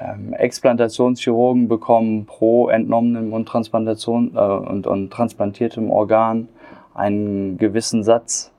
[0.00, 6.48] ähm, Explantationschirurgen bekommen pro entnommenem und, Transplantation, äh, und, und transplantiertem Organ
[6.94, 8.52] einen gewissen Satz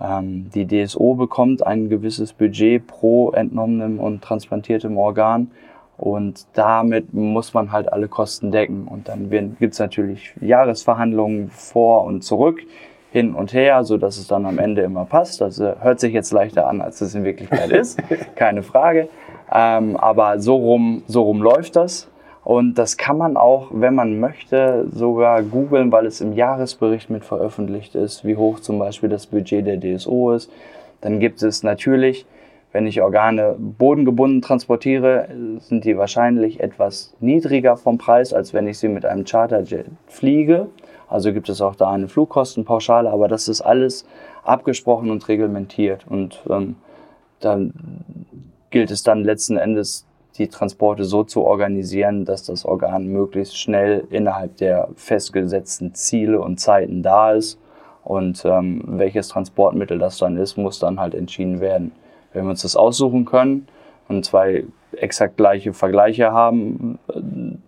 [0.00, 5.50] die DSO bekommt ein gewisses Budget pro entnommenem und transplantiertem Organ
[5.98, 8.86] und damit muss man halt alle Kosten decken.
[8.86, 12.60] Und dann gibt es natürlich Jahresverhandlungen vor und zurück,
[13.10, 15.40] hin und her, so dass es dann am Ende immer passt.
[15.40, 18.00] Das äh, hört sich jetzt leichter an, als es in Wirklichkeit ist,
[18.36, 19.08] keine Frage.
[19.52, 22.08] Ähm, aber so rum, so rum läuft das.
[22.48, 27.26] Und das kann man auch, wenn man möchte, sogar googeln, weil es im Jahresbericht mit
[27.26, 30.50] veröffentlicht ist, wie hoch zum Beispiel das Budget der DSO ist.
[31.02, 32.24] Dann gibt es natürlich,
[32.72, 38.78] wenn ich Organe bodengebunden transportiere, sind die wahrscheinlich etwas niedriger vom Preis, als wenn ich
[38.78, 40.68] sie mit einem Charterjet fliege.
[41.06, 44.06] Also gibt es auch da eine Flugkostenpauschale, aber das ist alles
[44.42, 46.06] abgesprochen und reglementiert.
[46.08, 46.76] Und ähm,
[47.40, 47.74] dann
[48.70, 50.07] gilt es dann letzten Endes,
[50.38, 56.58] die Transporte so zu organisieren, dass das Organ möglichst schnell innerhalb der festgesetzten Ziele und
[56.60, 57.58] Zeiten da ist.
[58.04, 61.92] Und ähm, welches Transportmittel das dann ist, muss dann halt entschieden werden.
[62.32, 63.66] Wenn wir uns das aussuchen können
[64.08, 66.98] und zwei exakt gleiche Vergleiche haben,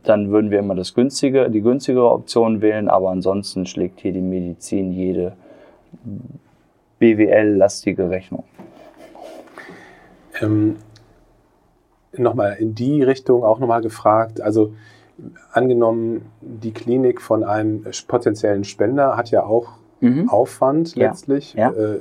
[0.03, 4.23] dann würden wir immer das günstige, die günstigere Option wählen, aber ansonsten schlägt hier die
[4.23, 5.33] Medizin jede
[6.99, 8.45] BWL-lastige Rechnung.
[10.41, 10.77] Ähm,
[12.17, 14.41] nochmal in die Richtung auch nochmal gefragt.
[14.41, 14.73] Also
[15.53, 20.29] angenommen, die Klinik von einem potenziellen Spender hat ja auch mhm.
[20.29, 21.09] Aufwand ja.
[21.09, 21.55] letztlich.
[21.55, 21.71] Ja.
[21.71, 22.01] Äh,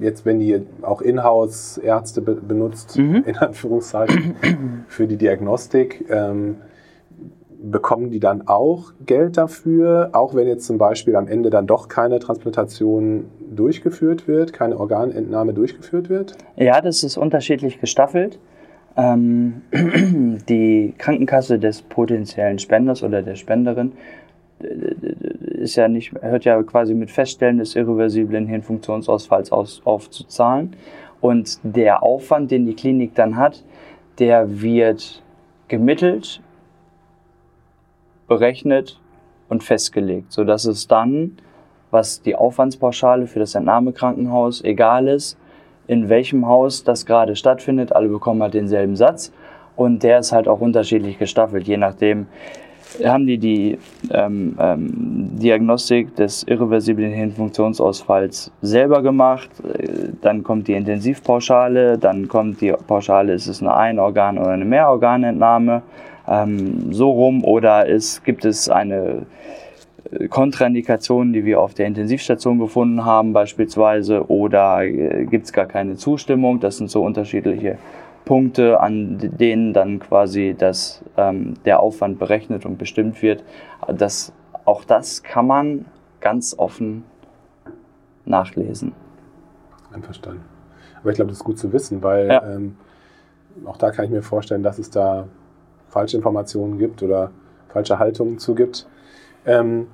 [0.00, 3.22] jetzt, wenn die auch Inhouse-Ärzte be benutzt, mhm.
[3.26, 4.36] in Anführungszeichen,
[4.88, 6.56] für die Diagnostik, ähm,
[7.58, 11.88] bekommen die dann auch Geld dafür, auch wenn jetzt zum Beispiel am Ende dann doch
[11.88, 16.36] keine Transplantation durchgeführt wird, keine Organentnahme durchgeführt wird?
[16.56, 18.38] Ja, das ist unterschiedlich gestaffelt.
[18.96, 19.62] Ähm,
[20.48, 23.92] die Krankenkasse des potenziellen Spenders oder der Spenderin
[24.58, 30.74] ist ja nicht, hört ja quasi mit Feststellen des irreversiblen Hirnfunktionsausfalls aus, aufzuzahlen.
[31.20, 33.64] Und der Aufwand, den die Klinik dann hat,
[34.18, 35.22] der wird
[35.68, 36.40] gemittelt,
[38.28, 39.00] berechnet
[39.48, 41.38] und festgelegt, sodass es dann,
[41.90, 45.38] was die Aufwandspauschale für das Entnahmekrankenhaus egal ist,
[45.86, 47.94] in welchem Haus das gerade stattfindet.
[47.94, 49.32] Alle bekommen halt denselben Satz
[49.76, 52.26] und der ist halt auch unterschiedlich gestaffelt, je nachdem,
[53.04, 53.78] haben die die
[54.12, 59.50] ähm, ähm, Diagnostik des irreversiblen Hirnfunktionsausfalls selber gemacht.
[60.22, 65.82] Dann kommt die Intensivpauschale, dann kommt die Pauschale, ist es eine Ein-Organ- oder eine Mehrorganentnahme,
[66.28, 67.44] ähm, so rum.
[67.44, 69.26] Oder es, gibt es eine
[70.10, 75.66] äh, Kontraindikation, die wir auf der Intensivstation gefunden haben beispielsweise, oder äh, gibt es gar
[75.66, 76.60] keine Zustimmung.
[76.60, 77.78] Das sind so unterschiedliche
[78.24, 83.44] Punkte, an denen dann quasi das, ähm, der Aufwand berechnet und bestimmt wird.
[83.86, 84.32] Das,
[84.64, 85.84] auch das kann man
[86.20, 87.04] ganz offen
[88.24, 88.92] nachlesen.
[89.92, 90.42] Einverstanden.
[91.00, 92.42] Aber ich glaube, das ist gut zu wissen, weil ja.
[92.42, 92.76] ähm,
[93.64, 95.28] auch da kann ich mir vorstellen, dass es da
[95.88, 97.30] falsche Informationen gibt oder
[97.68, 98.86] falsche Haltungen zu gibt.
[99.46, 99.86] Ähm,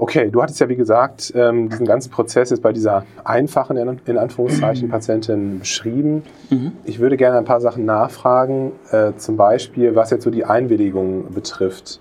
[0.00, 4.16] Okay, du hattest ja wie gesagt ähm, diesen ganzen Prozess jetzt bei dieser einfachen, in
[4.16, 4.88] Anführungszeichen.
[4.90, 6.22] Patientin beschrieben.
[6.48, 6.72] Mhm.
[6.84, 11.34] Ich würde gerne ein paar Sachen nachfragen, äh, zum Beispiel was jetzt so die Einwilligung
[11.34, 12.00] betrifft.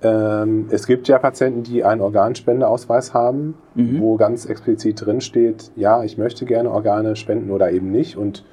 [0.00, 4.00] Ähm, es gibt ja Patienten, die einen Organspendeausweis haben, mhm.
[4.00, 8.44] wo ganz explizit drin steht, ja, ich möchte gerne Organe spenden oder eben nicht und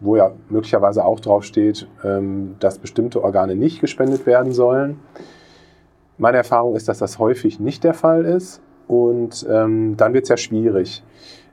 [0.00, 5.00] wo ja möglicherweise auch drauf steht, ähm, dass bestimmte Organe nicht gespendet werden sollen.
[6.18, 10.28] Meine Erfahrung ist, dass das häufig nicht der Fall ist und ähm, dann wird es
[10.28, 11.04] ja schwierig.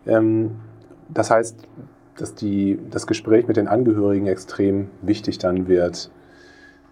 [0.08, 0.56] Ähm,
[1.08, 1.56] das heißt,
[2.18, 6.10] dass die, das Gespräch mit den Angehörigen extrem wichtig dann wird.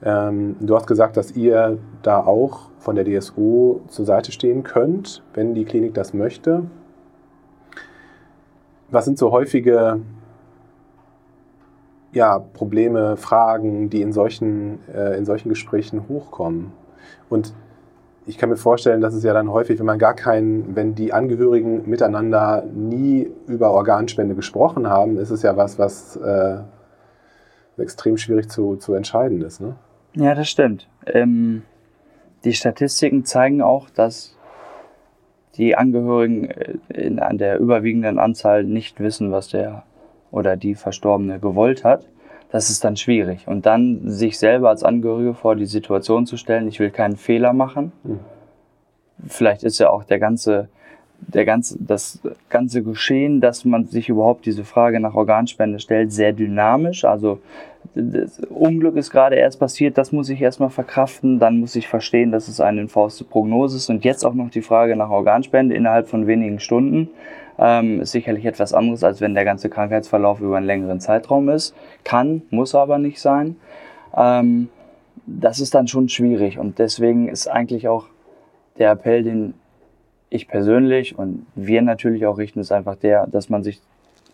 [0.03, 5.23] Ähm, du hast gesagt, dass ihr da auch von der DSO zur Seite stehen könnt,
[5.33, 6.63] wenn die Klinik das möchte.
[8.91, 10.01] Was sind so häufige
[12.11, 16.73] ja, Probleme, Fragen, die in solchen, äh, in solchen Gesprächen hochkommen?
[17.29, 17.53] Und
[18.25, 21.13] ich kann mir vorstellen, dass es ja dann häufig, wenn man gar keinen, wenn die
[21.13, 26.57] Angehörigen miteinander nie über Organspende gesprochen haben, ist es ja was, was äh,
[27.77, 29.59] extrem schwierig zu, zu entscheiden ist.
[29.59, 29.75] Ne?
[30.15, 30.87] Ja, das stimmt.
[31.05, 31.63] Ähm,
[32.45, 34.37] die Statistiken zeigen auch, dass
[35.55, 39.83] die Angehörigen äh, in, an der überwiegenden Anzahl nicht wissen, was der
[40.31, 42.07] oder die Verstorbene gewollt hat
[42.53, 43.47] das ist dann schwierig.
[43.47, 47.51] Und dann sich selber als Angehörige vor die Situation zu stellen, ich will keinen Fehler
[47.51, 47.91] machen.
[48.03, 48.19] Mhm.
[49.27, 50.69] Vielleicht ist ja auch der ganze,
[51.17, 56.31] der ganze, das ganze Geschehen, dass man sich überhaupt diese Frage nach Organspende stellt, sehr
[56.31, 57.05] dynamisch.
[57.05, 57.39] Also
[57.95, 62.31] das Unglück ist gerade erst passiert, das muss ich erstmal verkraften, dann muss ich verstehen,
[62.31, 66.07] dass es eine fauste Prognose ist und jetzt auch noch die Frage nach Organspende innerhalb
[66.07, 67.09] von wenigen Stunden
[67.57, 71.75] ähm, ist sicherlich etwas anderes, als wenn der ganze Krankheitsverlauf über einen längeren Zeitraum ist.
[72.03, 73.55] Kann, muss aber nicht sein.
[74.15, 74.69] Ähm,
[75.25, 78.05] das ist dann schon schwierig und deswegen ist eigentlich auch
[78.77, 79.53] der Appell, den
[80.29, 83.81] ich persönlich und wir natürlich auch richten, ist einfach der, dass man sich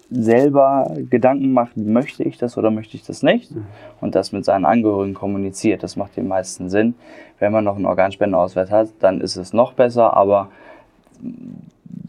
[0.09, 3.65] selber Gedanken macht, möchte ich das oder möchte ich das nicht mhm.
[4.01, 5.83] und das mit seinen Angehörigen kommuniziert.
[5.83, 6.95] Das macht den meisten Sinn.
[7.37, 10.49] Wenn man noch einen Organspendeausweis hat, dann ist es noch besser, aber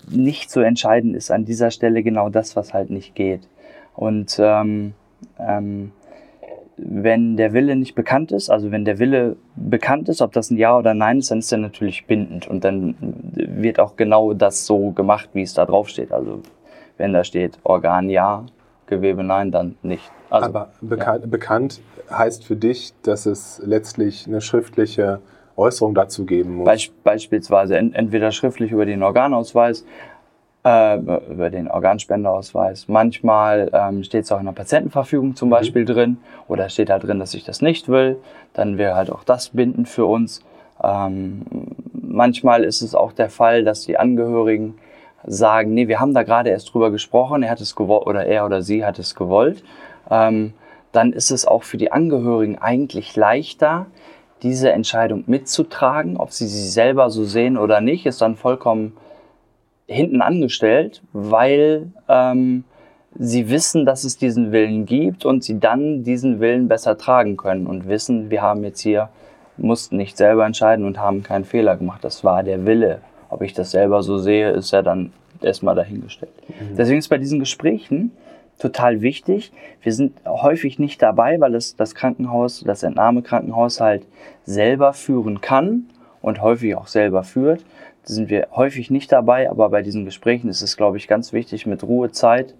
[0.08, 3.48] nicht zu entscheiden ist an dieser Stelle genau das, was halt nicht geht.
[3.94, 4.94] Und ähm,
[5.38, 5.92] ähm,
[6.76, 10.56] wenn der Wille nicht bekannt ist, also wenn der Wille bekannt ist, ob das ein
[10.56, 14.64] Ja oder Nein ist, dann ist er natürlich bindend und dann wird auch genau das
[14.66, 16.10] so gemacht, wie es da drauf steht.
[16.12, 16.40] Also
[16.96, 18.44] wenn da steht Organ Ja,
[18.86, 20.10] Gewebe Nein, dann nicht.
[20.30, 21.26] Also, Aber bekan ja.
[21.26, 25.20] bekannt heißt für dich, dass es letztlich eine schriftliche
[25.60, 26.66] Äußerung dazu geben muss?
[26.66, 29.84] Beisp beispielsweise ent entweder schriftlich über den Organausweis
[30.64, 32.88] äh, über den Organspendeausweis.
[32.88, 35.52] Manchmal ähm, steht es auch in der Patientenverfügung zum mhm.
[35.52, 36.18] Beispiel drin
[36.48, 38.18] oder steht halt drin, dass ich das nicht will.
[38.52, 40.42] Dann wäre halt auch das bindend für uns.
[40.82, 41.42] Ähm,
[41.92, 44.78] manchmal ist es auch der Fall, dass die Angehörigen
[45.26, 48.46] sagen, nee, wir haben da gerade erst drüber gesprochen, er hat es gewollt oder er
[48.46, 49.62] oder sie hat es gewollt.
[50.10, 50.54] Ähm,
[50.92, 53.86] dann ist es auch für die Angehörigen eigentlich leichter,
[54.42, 56.16] diese Entscheidung mitzutragen.
[56.16, 58.96] Ob sie sie selber so sehen oder nicht, ist dann vollkommen
[59.86, 62.64] hinten angestellt, weil ähm,
[63.18, 67.66] sie wissen, dass es diesen Willen gibt und sie dann diesen Willen besser tragen können
[67.66, 69.08] und wissen, wir haben jetzt hier,
[69.56, 72.04] mussten nicht selber entscheiden und haben keinen Fehler gemacht.
[72.04, 73.00] Das war der Wille.
[73.28, 76.32] Ob ich das selber so sehe, ist ja dann erstmal dahingestellt.
[76.48, 76.76] Mhm.
[76.76, 78.12] Deswegen ist bei diesen Gesprächen
[78.60, 79.52] total wichtig.
[79.82, 84.06] Wir sind häufig nicht dabei, weil es das Krankenhaus, das Entnahmekrankenhaus halt
[84.44, 85.86] selber führen kann
[86.22, 87.64] und häufig auch selber führt
[88.10, 91.66] sind wir häufig nicht dabei, aber bei diesen Gesprächen ist es, glaube ich, ganz wichtig,
[91.66, 92.54] mit Ruhezeit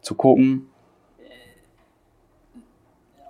[0.00, 0.68] zu gucken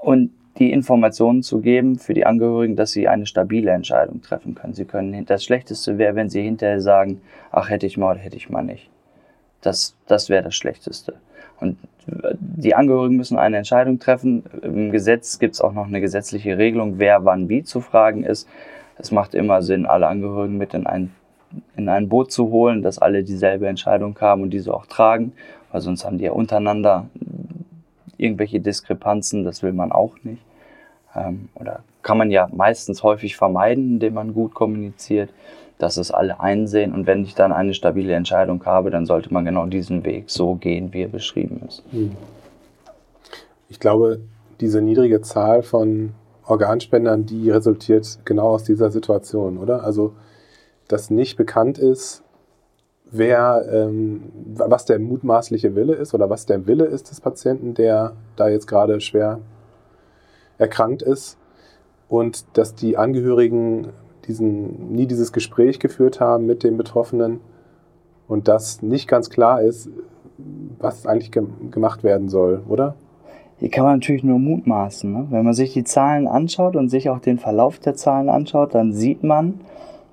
[0.00, 4.72] und die Informationen zu geben für die Angehörigen, dass sie eine stabile Entscheidung treffen können.
[4.72, 8.36] Sie können, das Schlechteste wäre, wenn sie hinterher sagen, ach, hätte ich mal oder hätte
[8.36, 8.88] ich mal nicht.
[9.60, 11.16] Das, das wäre das Schlechteste.
[11.60, 14.44] Und die Angehörigen müssen eine Entscheidung treffen.
[14.62, 18.48] Im Gesetz gibt es auch noch eine gesetzliche Regelung, wer wann wie zu fragen ist
[18.98, 21.12] es macht immer Sinn, alle Angehörigen mit in ein,
[21.76, 25.32] in ein Boot zu holen, dass alle dieselbe Entscheidung haben und diese auch tragen,
[25.70, 27.06] weil sonst haben die ja untereinander
[28.16, 30.42] irgendwelche Diskrepanzen, das will man auch nicht.
[31.14, 35.30] Ähm, oder kann man ja meistens häufig vermeiden, indem man gut kommuniziert,
[35.78, 36.92] dass es alle einsehen.
[36.94, 40.54] Und wenn ich dann eine stabile Entscheidung habe, dann sollte man genau diesen Weg so
[40.54, 41.82] gehen, wie er beschrieben ist.
[41.90, 42.12] Hm.
[43.68, 44.20] Ich glaube,
[44.60, 46.12] diese niedrige Zahl von
[46.46, 49.84] Organspendern, die resultiert genau aus dieser Situation, oder?
[49.84, 50.14] Also,
[50.88, 52.22] dass nicht bekannt ist,
[53.10, 58.12] wer, ähm, was der mutmaßliche Wille ist oder was der Wille ist des Patienten, der
[58.36, 59.40] da jetzt gerade schwer
[60.58, 61.36] erkrankt ist
[62.08, 63.88] und dass die Angehörigen
[64.26, 67.40] diesen, nie dieses Gespräch geführt haben mit dem Betroffenen
[68.28, 69.88] und dass nicht ganz klar ist,
[70.78, 72.94] was eigentlich ge gemacht werden soll, oder?
[73.58, 75.10] Hier kann man natürlich nur mutmaßen.
[75.10, 75.26] Ne?
[75.30, 78.92] Wenn man sich die Zahlen anschaut und sich auch den Verlauf der Zahlen anschaut, dann
[78.92, 79.60] sieht man,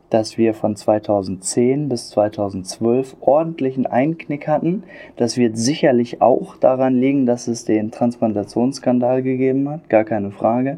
[0.09, 4.83] dass wir von 2010 bis 2012 ordentlichen Einknick hatten.
[5.17, 10.77] Das wird sicherlich auch daran liegen, dass es den Transplantationsskandal gegeben hat, gar keine Frage.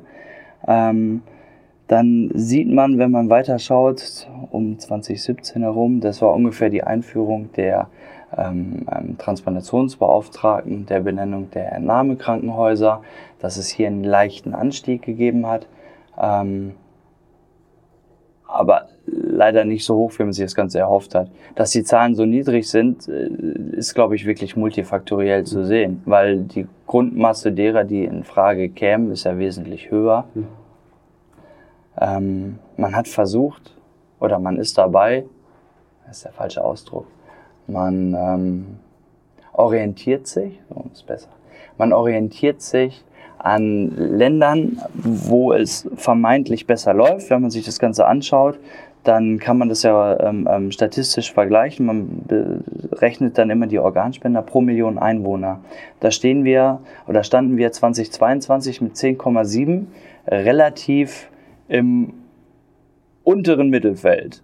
[0.68, 1.22] Ähm,
[1.88, 7.52] dann sieht man, wenn man weiter schaut, um 2017 herum, das war ungefähr die Einführung
[7.54, 7.90] der
[8.36, 8.86] ähm,
[9.20, 13.02] Transplantationsbeauftragten, der Benennung der Entnahmekrankenhäuser,
[13.40, 15.68] dass es hier einen leichten Anstieg gegeben hat.
[16.20, 16.74] Ähm,
[18.48, 21.30] aber leider nicht so hoch, wie man sich das Ganze erhofft hat.
[21.56, 23.30] Dass die Zahlen so niedrig sind, äh,
[23.76, 29.12] ist, glaube ich, wirklich multifaktoriell zu sehen, weil die Grundmasse derer, die in Frage kämen,
[29.12, 30.26] ist ja wesentlich höher.
[30.34, 30.65] Mhm.
[32.00, 33.76] Ähm, man hat versucht
[34.20, 35.26] oder man ist dabei,
[36.06, 37.08] das ist der falsche Ausdruck,
[37.68, 38.66] man ähm,
[39.54, 41.30] orientiert sich, so ist besser,
[41.78, 43.04] man orientiert sich
[43.38, 47.30] an Ländern, wo es vermeintlich besser läuft.
[47.30, 48.58] Wenn man sich das Ganze anschaut,
[49.04, 51.86] dann kann man das ja ähm, ähm, statistisch vergleichen.
[51.86, 55.60] Man berechnet dann immer die Organspender pro Million Einwohner.
[56.00, 59.86] Da stehen wir oder standen wir 2022 mit 10,7
[60.28, 61.30] relativ
[61.68, 62.14] im
[63.24, 64.44] unteren Mittelfeld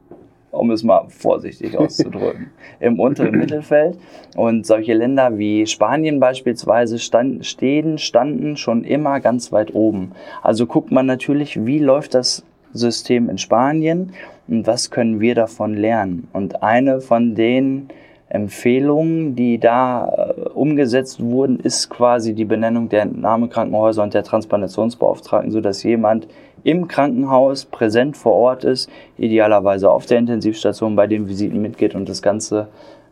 [0.52, 3.98] um es mal vorsichtig auszudrücken, im unteren Mittelfeld.
[4.36, 10.12] Und solche Länder wie Spanien beispielsweise stand, stehen, standen schon immer ganz weit oben.
[10.42, 12.44] Also guckt man natürlich, wie läuft das
[12.74, 14.14] System in Spanien
[14.48, 16.28] und was können wir davon lernen.
[16.34, 17.90] Und eine von den
[18.30, 25.52] Empfehlungen, die da äh, umgesetzt wurden, ist quasi die Benennung der Entnahmekrankenhäuser und der Transplantationsbeauftragten,
[25.52, 26.28] sodass jemand
[26.64, 32.08] im Krankenhaus präsent vor Ort ist, idealerweise auf der Intensivstation bei den Visiten mitgeht und
[32.08, 32.68] das Ganze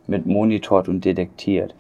[0.08, 1.74] mit monitort und detektiert.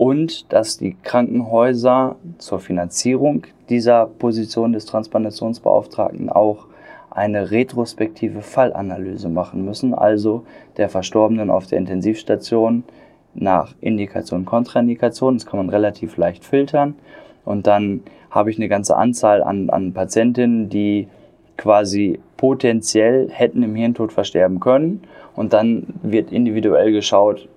[0.00, 6.68] und dass die Krankenhäuser zur Finanzierung dieser Position des Transplantationsbeauftragten auch
[7.10, 10.46] eine retrospektive Fallanalyse machen müssen, also
[10.78, 12.84] der Verstorbenen auf der Intensivstation
[13.34, 15.34] nach Indikation Kontraindikation.
[15.36, 16.94] Das kann man relativ leicht filtern.
[17.44, 21.08] Und dann habe ich eine ganze Anzahl an, an Patientinnen, die
[21.56, 25.02] quasi potenziell hätten im Hirntod versterben können.
[25.36, 27.48] Und dann wird individuell geschaut,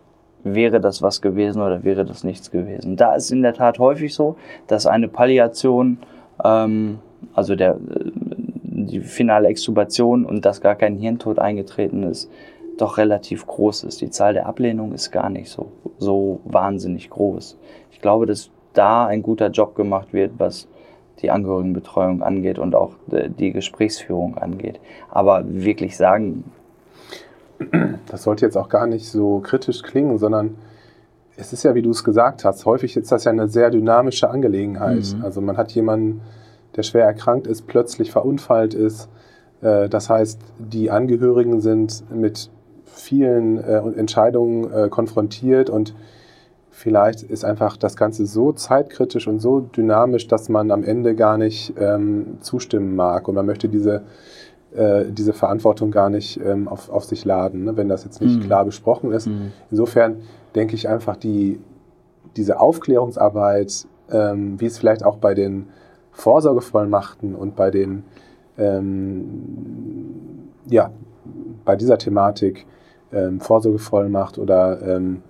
[0.44, 2.98] wäre das was gewesen oder wäre das nichts gewesen.
[2.98, 4.36] Da ist in der Tat häufig so,
[4.68, 6.00] dass eine Palliation,
[6.44, 7.00] ähm,
[7.34, 12.30] also der, die finale Extubation und dass gar kein Hirntod eingetreten ist,
[12.78, 14.02] doch relativ groß ist.
[14.02, 17.58] Die Zahl der Ablehnungen ist gar nicht so, so wahnsinnig groß.
[17.92, 20.68] Ich glaube, dass da ein guter Job gemacht wird, was
[21.22, 24.80] die Angehörigenbetreuung angeht und auch die Gesprächsführung angeht.
[25.10, 26.44] Aber wirklich sagen,
[28.08, 30.56] das sollte jetzt auch gar nicht so kritisch klingen, sondern
[31.36, 34.30] es ist ja, wie du es gesagt hast, häufig ist das ja eine sehr dynamische
[34.30, 35.16] Angelegenheit.
[35.16, 35.24] Mhm.
[35.24, 36.22] Also man hat jemanden,
[36.76, 39.10] der schwer erkrankt ist, plötzlich verunfallt ist.
[39.62, 42.52] Äh, das heißt, die Angehörigen sind mit
[42.86, 45.96] vielen äh, Entscheidungen äh, konfrontiert und
[46.74, 51.38] vielleicht ist einfach das Ganze so zeitkritisch und so dynamisch, dass man am Ende gar
[51.38, 54.02] nicht ähm, zustimmen mag und man möchte diese
[54.74, 58.38] äh, diese Verantwortung gar nicht ähm, auf, auf sich laden, ne, wenn das jetzt nicht
[58.38, 58.42] mhm.
[58.42, 59.28] klar besprochen ist.
[59.28, 59.52] Mhm.
[59.70, 60.22] Insofern
[60.56, 61.60] denke ich einfach, die,
[62.36, 65.68] diese Aufklärungsarbeit, ähm, wie es vielleicht auch bei den
[66.12, 68.04] Vorsorgevollmachten und bei den,
[68.58, 70.90] ähm, ja,
[71.66, 72.66] bei dieser Thematik
[73.12, 75.22] ähm, Vorsorgevollmacht oder ähm,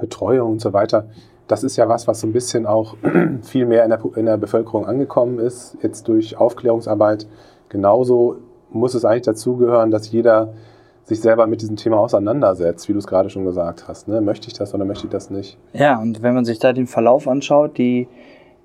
[0.00, 1.06] Betreuung und so weiter,
[1.46, 2.96] das ist ja was, was so ein bisschen auch
[3.42, 7.26] viel mehr in der, in der Bevölkerung angekommen ist, jetzt durch Aufklärungsarbeit
[7.68, 8.36] genauso
[8.70, 10.52] muss es eigentlich dazugehören, dass jeder
[11.04, 14.08] sich selber mit diesem Thema auseinandersetzt, wie du es gerade schon gesagt hast.
[14.08, 14.20] Ne?
[14.20, 15.56] Möchte ich das oder möchte ich das nicht?
[15.72, 18.08] Ja, und wenn man sich da den Verlauf anschaut, die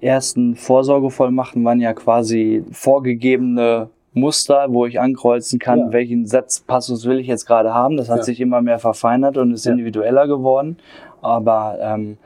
[0.02, 5.92] ersten Vorsorgevollmachten waren ja quasi vorgegebene Muster, wo ich ankreuzen kann, ja.
[5.92, 7.96] welchen Satzpassus will ich jetzt gerade haben.
[7.96, 8.24] Das hat ja.
[8.24, 9.72] sich immer mehr verfeinert und ist ja.
[9.72, 10.78] individueller geworden.
[11.24, 12.18] Aber ähm,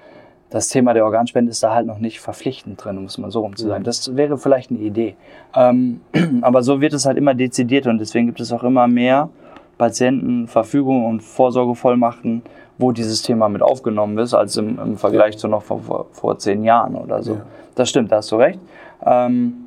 [0.49, 3.55] das Thema der Organspende ist da halt noch nicht verpflichtend drin, muss man so rum
[3.55, 3.83] zu sagen.
[3.83, 5.15] Das wäre vielleicht eine Idee.
[5.55, 6.01] Ähm,
[6.41, 9.29] aber so wird es halt immer dezidiert und deswegen gibt es auch immer mehr
[9.77, 12.41] Patientenverfügungen und Vorsorgevollmachten,
[12.77, 15.39] wo dieses Thema mit aufgenommen ist, als im, im Vergleich ja.
[15.39, 17.33] zu noch vor, vor, vor, zehn Jahren oder so.
[17.33, 17.41] Ja.
[17.75, 18.59] Das stimmt, da hast du recht.
[19.05, 19.65] Ähm,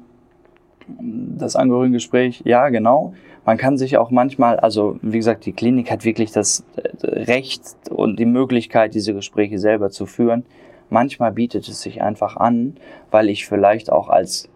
[0.89, 3.15] das Angehörigengespräch, ja, genau.
[3.51, 6.65] Man kann sich auch manchmal, also wie gesagt, die Klinik hat wirklich das
[7.03, 10.45] Recht und die Möglichkeit, diese Gespräche selber zu führen
[10.91, 12.77] manchmal bietet es sich einfach an,
[13.11, 14.49] weil ich vielleicht auch als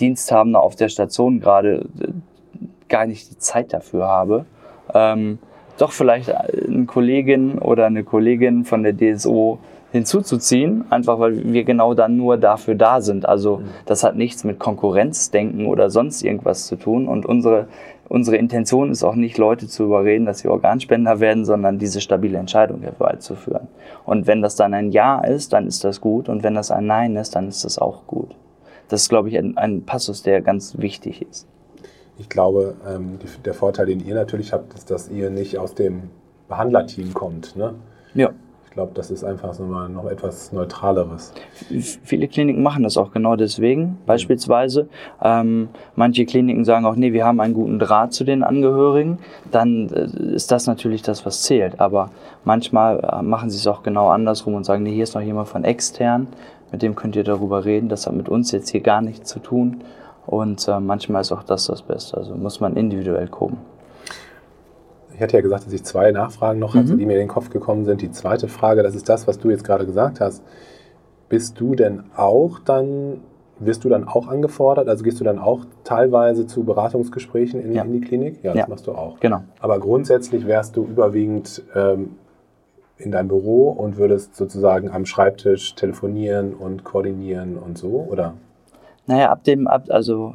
[0.00, 2.08] Diensthabender auf der Station gerade äh,
[2.88, 4.46] gar nicht die Zeit dafür habe.
[4.92, 5.38] Ähm,
[5.78, 9.58] doch vielleicht eine Kollegin oder eine Kollegin von der DSO
[9.92, 13.26] hinzuzuziehen, einfach weil wir genau dann nur dafür da sind.
[13.26, 13.68] Also mhm.
[13.86, 17.08] das hat nichts mit Konkurrenzdenken oder sonst irgendwas zu tun.
[17.08, 17.66] Und unsere
[18.10, 22.38] unsere Intention ist auch nicht, Leute zu überreden, dass sie Organspender werden, sondern diese stabile
[22.38, 23.68] Entscheidung herbeizuführen.
[24.04, 26.28] Und wenn das dann ein Ja ist, dann ist das gut.
[26.28, 28.34] Und wenn das ein Nein ist, dann ist das auch gut.
[28.88, 31.46] Das ist, glaube ich, ein, ein Passus, der ganz wichtig ist.
[32.18, 35.76] Ich glaube, ähm, die, der Vorteil, den ihr natürlich habt, ist, dass ihr nicht aus
[35.76, 36.10] dem
[36.48, 37.54] Behandlerteam kommt.
[37.54, 37.74] Ne?
[38.14, 38.30] Ja.
[38.70, 41.32] Ich glaube, das ist einfach so mal noch etwas Neutraleres.
[42.04, 43.98] Viele Kliniken machen das auch genau deswegen.
[44.06, 44.88] Beispielsweise,
[45.20, 49.18] ähm, manche Kliniken sagen auch, nee, wir haben einen guten Draht zu den Angehörigen.
[49.50, 51.80] Dann äh, ist das natürlich das, was zählt.
[51.80, 52.10] Aber
[52.44, 55.48] manchmal äh, machen sie es auch genau andersrum und sagen, nee, hier ist noch jemand
[55.48, 56.28] von extern,
[56.70, 57.88] mit dem könnt ihr darüber reden.
[57.88, 59.82] Das hat mit uns jetzt hier gar nichts zu tun.
[60.26, 62.16] Und äh, manchmal ist auch das das Beste.
[62.16, 63.58] Also muss man individuell gucken.
[65.20, 66.98] Ich hatte ja gesagt, dass ich zwei Nachfragen noch hatte, mhm.
[66.98, 68.00] die mir in den Kopf gekommen sind.
[68.00, 70.42] Die zweite Frage, das ist das, was du jetzt gerade gesagt hast.
[71.28, 73.20] Bist du denn auch dann,
[73.58, 74.88] wirst du dann auch angefordert?
[74.88, 77.82] Also gehst du dann auch teilweise zu Beratungsgesprächen in, ja.
[77.82, 78.42] in die Klinik?
[78.42, 78.66] Ja, das ja.
[78.66, 79.20] machst du auch.
[79.20, 79.42] Genau.
[79.60, 82.12] Aber grundsätzlich wärst du überwiegend ähm,
[82.96, 88.32] in deinem Büro und würdest sozusagen am Schreibtisch telefonieren und koordinieren und so, oder?
[89.06, 90.32] Naja, ab dem, ab, also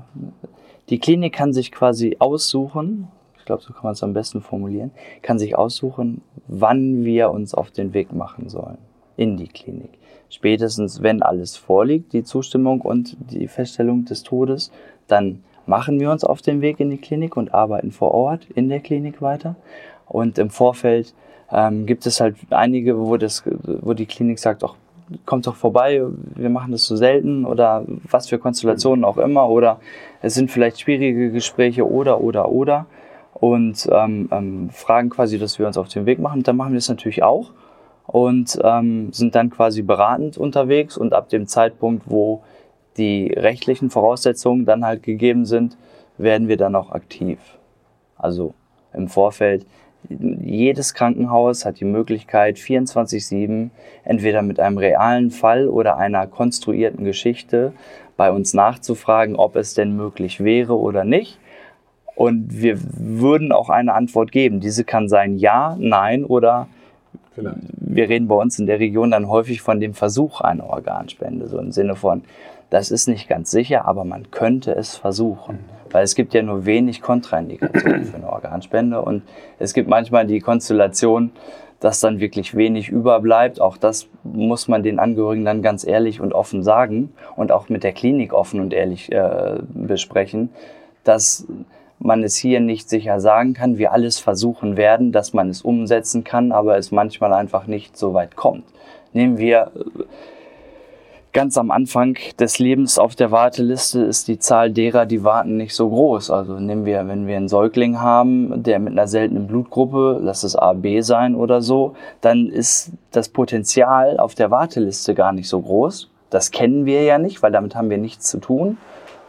[0.90, 3.08] die Klinik kann sich quasi aussuchen,
[3.46, 4.90] ich glaube, so kann man es am besten formulieren,
[5.22, 8.80] kann sich aussuchen, wann wir uns auf den Weg machen sollen
[9.18, 9.92] in die Klinik.
[10.32, 14.72] Spätestens, wenn alles vorliegt, die Zustimmung und die Feststellung des Todes,
[15.08, 18.68] dann machen wir uns auf den Weg in die Klinik und arbeiten vor Ort in
[18.68, 19.56] der Klinik weiter.
[20.08, 21.14] Und im Vorfeld
[21.52, 24.76] ähm, gibt es halt einige, wo, das, wo die Klinik sagt, auch
[25.28, 26.02] kommt doch vorbei,
[26.34, 29.80] wir machen das so selten oder was für Konstellationen auch immer oder
[30.24, 32.88] es sind vielleicht schwierige Gespräche oder oder oder
[33.36, 36.44] und ähm, ähm, fragen quasi, dass wir uns auf den Weg machen.
[36.44, 37.52] dann machen wir es natürlich auch.
[38.08, 42.44] und ähm, sind dann quasi beratend unterwegs und ab dem Zeitpunkt, wo
[42.98, 45.78] die rechtlichen Voraussetzungen dann halt gegeben sind,
[46.18, 47.40] werden wir dann auch aktiv.
[48.18, 48.54] Also
[48.94, 49.66] im Vorfeld.
[50.08, 53.70] Jedes Krankenhaus hat die Möglichkeit, 24-7
[54.04, 57.74] entweder mit einem realen Fall oder einer konstruierten Geschichte
[58.16, 61.40] bei uns nachzufragen, ob es denn möglich wäre oder nicht.
[62.16, 64.60] Und wir würden auch eine Antwort geben.
[64.62, 66.68] Diese kann sein Ja, Nein oder
[67.34, 67.58] Vielleicht.
[67.78, 71.60] wir reden bei uns in der Region dann häufig von dem Versuch einer Organspende, so
[71.60, 72.24] im Sinne von,
[72.70, 75.60] das ist nicht ganz sicher, aber man könnte es versuchen.
[75.92, 79.24] Weil es gibt ja nur wenig Kontraindikationen für eine Organspende und
[79.60, 81.32] es gibt manchmal die Konstellation,
[81.80, 83.62] dass dann wirklich wenig überbleibt.
[83.62, 87.84] Auch das muss man den Angehörigen dann ganz ehrlich und offen sagen und auch mit
[87.84, 90.50] der Klinik offen und ehrlich äh, besprechen,
[91.04, 91.46] dass
[92.00, 96.24] man es hier nicht sicher sagen kann, wir alles versuchen werden, dass man es umsetzen
[96.24, 98.64] kann, aber es manchmal einfach nicht so weit kommt.
[99.14, 99.72] Nehmen wir
[101.36, 105.76] ganz am Anfang des Lebens auf der Warteliste ist die Zahl derer, die warten, nicht
[105.76, 106.32] so groß.
[106.32, 110.56] Also nehmen wir, wenn wir einen Säugling haben, der mit einer seltenen Blutgruppe, lass es
[110.56, 116.10] AB sein oder so, dann ist das Potenzial auf der Warteliste gar nicht so groß.
[116.30, 118.78] Das kennen wir ja nicht, weil damit haben wir nichts zu tun.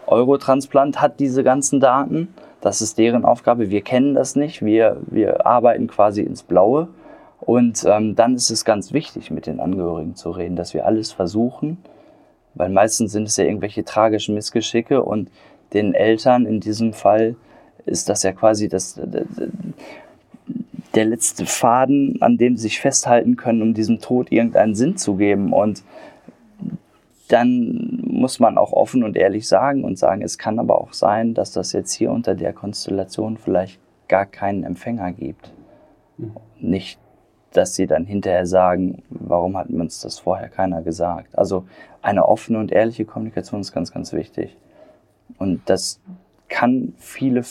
[0.07, 2.29] Eurotransplant hat diese ganzen Daten.
[2.61, 3.71] Das ist deren Aufgabe.
[3.71, 4.65] Wir kennen das nicht.
[4.65, 6.89] Wir, wir arbeiten quasi ins Blaue.
[7.41, 11.13] Und ähm, dann ist es ganz wichtig, mit den Angehörigen zu reden, dass wir alles
[11.13, 11.79] versuchen,
[12.55, 15.31] weil meistens sind es ja irgendwelche tragischen Missgeschicke und
[15.73, 17.37] den Eltern in diesem Fall
[17.85, 19.01] ist das ja quasi das,
[20.95, 25.17] der letzte Faden, an dem sie sich festhalten können, um diesem Tod irgendeinen Sinn zu
[25.17, 25.53] geben.
[25.53, 25.83] Und
[27.29, 31.35] dann muss man auch offen und ehrlich sagen und sagen, es kann aber auch sein,
[31.35, 35.53] dass das jetzt hier unter der Konstellation vielleicht gar keinen Empfänger gibt.
[36.17, 36.37] Mhm.
[36.61, 36.99] Nicht
[37.57, 41.39] dass sie dann hinterher sagen, warum hat uns das vorher keiner gesagt.
[41.39, 41.65] Also
[42.03, 44.57] eine offene und ehrliche Kommunikation ist ganz, ganz wichtig.
[45.39, 46.01] Und das
[46.49, 47.43] kann viele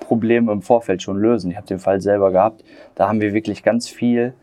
[0.00, 1.50] Probleme im Vorfeld schon lösen.
[1.50, 2.64] Ich habe den Fall selber gehabt.
[2.94, 4.34] Da haben wir wirklich ganz viel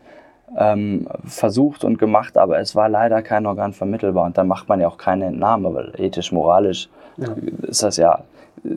[0.56, 4.26] ähm, versucht und gemacht, aber es war leider kein Organ vermittelbar.
[4.26, 7.28] Und da macht man ja auch keine Entnahme, weil ethisch, moralisch ja.
[7.62, 8.24] ist das ja
[8.64, 8.70] äh,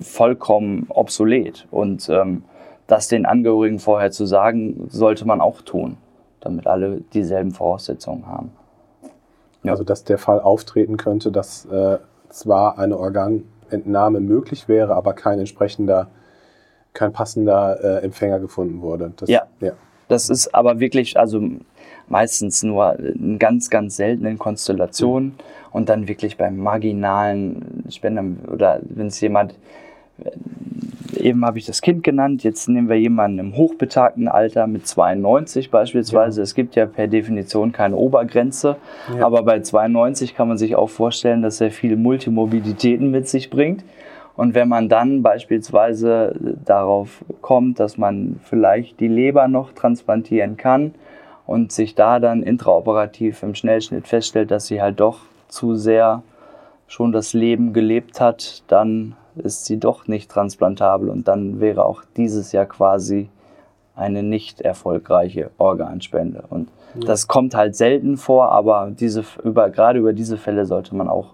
[0.00, 1.66] vollkommen obsolet.
[1.70, 2.44] Und ähm,
[2.86, 5.96] das den Angehörigen vorher zu sagen, sollte man auch tun,
[6.40, 8.52] damit alle dieselben Voraussetzungen haben.
[9.62, 9.72] Ja.
[9.72, 11.98] Also, dass der Fall auftreten könnte, dass äh,
[12.30, 16.08] zwar eine Organentnahme möglich wäre, aber kein entsprechender,
[16.94, 19.12] kein passender äh, Empfänger gefunden wurde.
[19.16, 19.42] Das, ja.
[19.60, 19.72] ja.
[20.08, 21.42] Das ist aber wirklich, also
[22.08, 25.34] meistens nur in ganz, ganz seltenen Konstellationen
[25.70, 29.54] und dann wirklich beim marginalen Spender oder wenn es jemand
[31.16, 35.70] eben habe ich das Kind genannt, jetzt nehmen wir jemanden im hochbetagten Alter mit 92
[35.70, 36.40] beispielsweise.
[36.40, 36.42] Ja.
[36.42, 38.76] Es gibt ja per Definition keine Obergrenze,
[39.16, 39.24] ja.
[39.24, 43.84] aber bei 92 kann man sich auch vorstellen, dass er viele Multimobilitäten mit sich bringt.
[44.34, 50.94] Und wenn man dann beispielsweise darauf kommt, dass man vielleicht die Leber noch transplantieren kann
[51.46, 56.22] und sich da dann intraoperativ im Schnellschnitt feststellt, dass sie halt doch zu sehr
[56.86, 62.02] schon das Leben gelebt hat, dann ist sie doch nicht transplantabel und dann wäre auch
[62.16, 63.30] dieses Jahr quasi
[63.94, 66.44] eine nicht erfolgreiche Organspende.
[66.48, 67.06] Und ja.
[67.06, 71.32] das kommt halt selten vor, aber diese, über, gerade über diese Fälle sollte man auch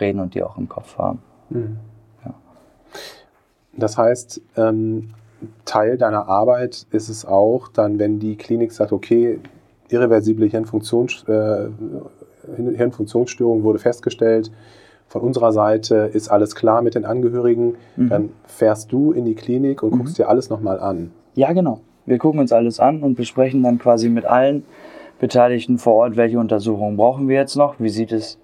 [0.00, 1.22] reden und die auch im Kopf haben.
[1.50, 1.78] Mhm.
[3.76, 5.10] Das heißt, ähm,
[5.64, 9.38] Teil deiner Arbeit ist es auch, dann, wenn die Klinik sagt, okay,
[9.88, 11.68] irreversible Hirnfunktions, äh,
[12.56, 14.50] Hirnfunktionsstörung wurde festgestellt,
[15.06, 18.08] von unserer Seite ist alles klar mit den Angehörigen, mhm.
[18.08, 19.98] dann fährst du in die Klinik und mhm.
[19.98, 21.12] guckst dir alles nochmal an.
[21.34, 21.80] Ja, genau.
[22.04, 24.64] Wir gucken uns alles an und besprechen dann quasi mit allen
[25.18, 28.38] Beteiligten vor Ort, welche Untersuchungen brauchen wir jetzt noch, wie sieht es,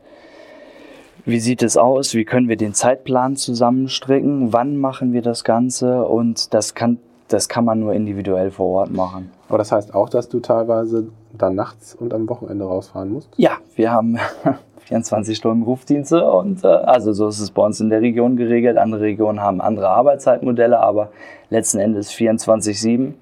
[1.25, 6.05] wie sieht es aus, wie können wir den Zeitplan zusammenstricken, wann machen wir das Ganze
[6.05, 6.99] und das kann,
[7.29, 9.31] das kann man nur individuell vor Ort machen.
[9.49, 13.29] Aber das heißt auch, dass du teilweise dann nachts und am Wochenende rausfahren musst?
[13.37, 14.19] Ja, wir haben
[14.81, 18.77] 24 Stunden Rufdienste und äh, also so ist es bei uns in der Region geregelt.
[18.77, 21.11] Andere Regionen haben andere Arbeitszeitmodelle, aber
[21.51, 23.15] letzten Endes 24/7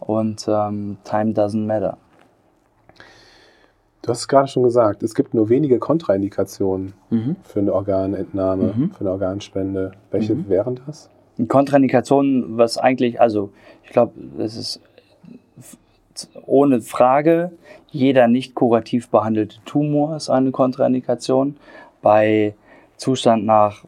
[0.00, 1.98] und ähm, Time doesn't matter.
[4.04, 7.36] Du hast es gerade schon gesagt, es gibt nur wenige Kontraindikationen mhm.
[7.42, 8.90] für eine Organentnahme, mhm.
[8.90, 9.92] für eine Organspende.
[10.10, 10.50] Welche mhm.
[10.50, 11.08] wären das?
[11.48, 13.50] Kontraindikationen, was eigentlich, also
[13.82, 14.80] ich glaube, es ist
[16.44, 17.52] ohne Frage,
[17.90, 21.56] jeder nicht kurativ behandelte Tumor ist eine Kontraindikation.
[22.02, 22.54] Bei
[22.98, 23.86] Zustand nach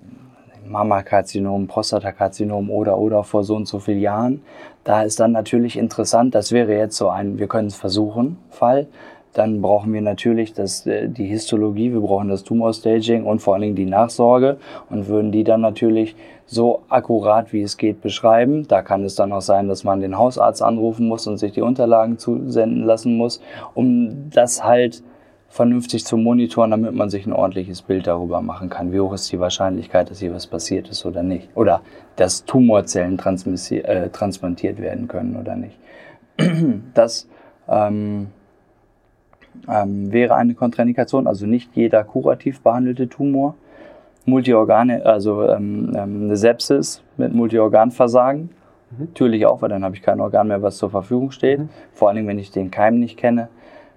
[0.66, 4.42] Mammakarzinom, Prostatakarzinom oder oder vor so und so vielen Jahren.
[4.82, 8.86] Da ist dann natürlich interessant, das wäre jetzt so ein, wir können es versuchen, Fall.
[9.36, 13.62] Dann brauchen wir natürlich das, äh, die Histologie, wir brauchen das Tumorstaging und vor allen
[13.62, 14.56] Dingen die Nachsorge
[14.88, 16.16] und würden die dann natürlich
[16.46, 18.66] so akkurat wie es geht beschreiben.
[18.66, 21.60] Da kann es dann auch sein, dass man den Hausarzt anrufen muss und sich die
[21.60, 23.42] Unterlagen zusenden lassen muss,
[23.74, 25.02] um das halt
[25.50, 29.30] vernünftig zu monitoren, damit man sich ein ordentliches Bild darüber machen kann, wie hoch ist
[29.30, 31.50] die Wahrscheinlichkeit, dass hier was passiert ist oder nicht.
[31.54, 31.82] Oder
[32.16, 35.76] dass Tumorzellen äh, transplantiert werden können oder nicht.
[36.94, 37.28] Das
[37.68, 38.28] ähm,
[39.68, 43.54] ähm, wäre eine Kontraindikation, also nicht jeder kurativ behandelte Tumor.
[44.26, 48.50] Multiorgane, also ähm, ähm eine Sepsis mit Multiorganversagen.
[48.90, 49.04] Mhm.
[49.06, 51.60] Natürlich auch, weil dann habe ich kein Organ mehr, was zur Verfügung steht.
[51.60, 51.68] Mhm.
[51.92, 53.48] Vor allem, wenn ich den Keim nicht kenne.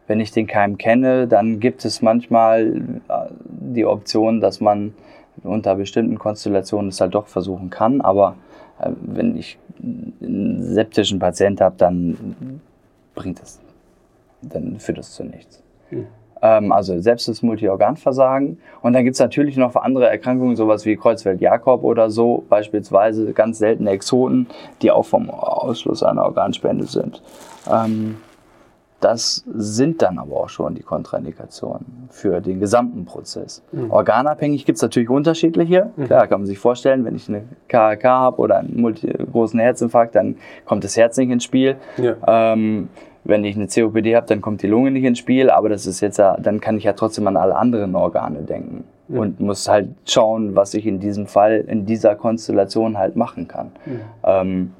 [0.07, 3.13] Wenn ich den Keim kenne, dann gibt es manchmal äh,
[3.47, 4.93] die Option, dass man
[5.43, 8.01] unter bestimmten Konstellationen es halt doch versuchen kann.
[8.01, 8.35] Aber
[8.79, 12.61] äh, wenn ich einen septischen Patient habe, dann
[13.15, 13.59] bringt es,
[14.41, 15.63] dann führt das zu nichts.
[15.91, 16.07] Mhm.
[16.41, 18.59] Ähm, also selbst das Multiorganversagen.
[18.81, 23.57] Und dann gibt es natürlich noch andere Erkrankungen, sowas wie Kreuzfeld-Jakob oder so, beispielsweise ganz
[23.59, 24.47] seltene Exoten,
[24.81, 27.21] die auch vom Ausschluss einer Organspende sind.
[27.69, 28.17] Ähm,
[28.99, 33.63] das sind dann aber auch schon die Kontraindikationen für den gesamten Prozess.
[33.71, 33.91] Mhm.
[33.91, 35.91] Organabhängig gibt es natürlich unterschiedliche.
[35.95, 36.05] Mhm.
[36.05, 38.93] Klar, kann man sich vorstellen, wenn ich eine KRK habe oder einen
[39.31, 40.35] großen Herzinfarkt, dann
[40.65, 41.77] kommt das Herz nicht ins Spiel.
[41.97, 42.15] Ja.
[42.27, 42.89] Ähm,
[43.29, 46.01] wenn ich eine COPD habe, dann kommt die Lunge nicht ins Spiel, aber das ist
[46.01, 49.17] jetzt ja, dann kann ich ja trotzdem an alle anderen Organe denken mhm.
[49.17, 53.71] und muss halt schauen, was ich in diesem Fall, in dieser Konstellation halt machen kann.
[53.85, 54.01] Mhm.
[54.23, 54.73] Ähm,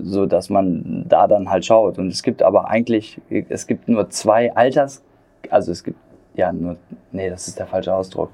[0.00, 1.98] so dass man da dann halt schaut.
[1.98, 5.02] Und es gibt aber eigentlich, es gibt nur zwei Alters,
[5.50, 5.98] also es gibt,
[6.34, 6.76] ja, nur,
[7.10, 8.30] nee, das ist der falsche Ausdruck.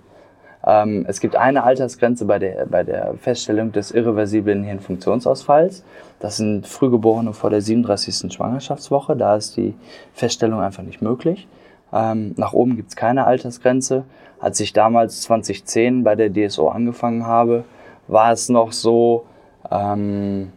[0.68, 5.82] Ähm, es gibt eine Altersgrenze bei der, bei der Feststellung des irreversiblen Hirnfunktionsausfalls.
[6.20, 8.30] Das sind Frühgeborene vor der 37.
[8.30, 9.16] Schwangerschaftswoche.
[9.16, 9.74] Da ist die
[10.12, 11.48] Feststellung einfach nicht möglich.
[11.90, 14.04] Ähm, nach oben gibt es keine Altersgrenze.
[14.38, 17.64] Als ich damals 2010 bei der DSO angefangen habe,
[18.06, 19.24] war es noch so,
[19.70, 20.52] ähm,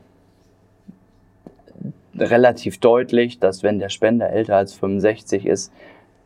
[2.17, 5.71] relativ deutlich, dass wenn der Spender älter als 65 ist,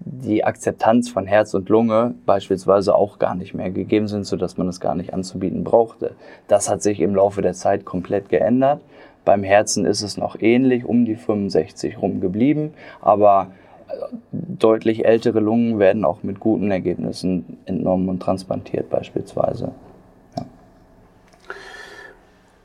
[0.06, 4.68] die Akzeptanz von Herz und Lunge beispielsweise auch gar nicht mehr gegeben sind, sodass man
[4.68, 6.12] es gar nicht anzubieten brauchte.
[6.48, 8.82] Das hat sich im Laufe der Zeit komplett geändert.
[9.26, 13.48] Beim Herzen ist es noch ähnlich, um die 65 rum geblieben, aber
[13.88, 13.94] äh,
[14.32, 19.72] deutlich ältere Lungen werden auch mit guten Ergebnissen entnommen und transplantiert beispielsweise.
[20.38, 20.46] Ja.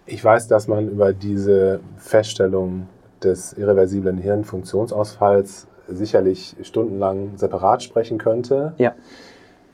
[0.04, 2.86] Ich weiß, dass man über diese Feststellung
[3.22, 8.74] des irreversiblen Hirnfunktionsausfalls sicherlich stundenlang separat sprechen könnte.
[8.78, 8.94] Ja.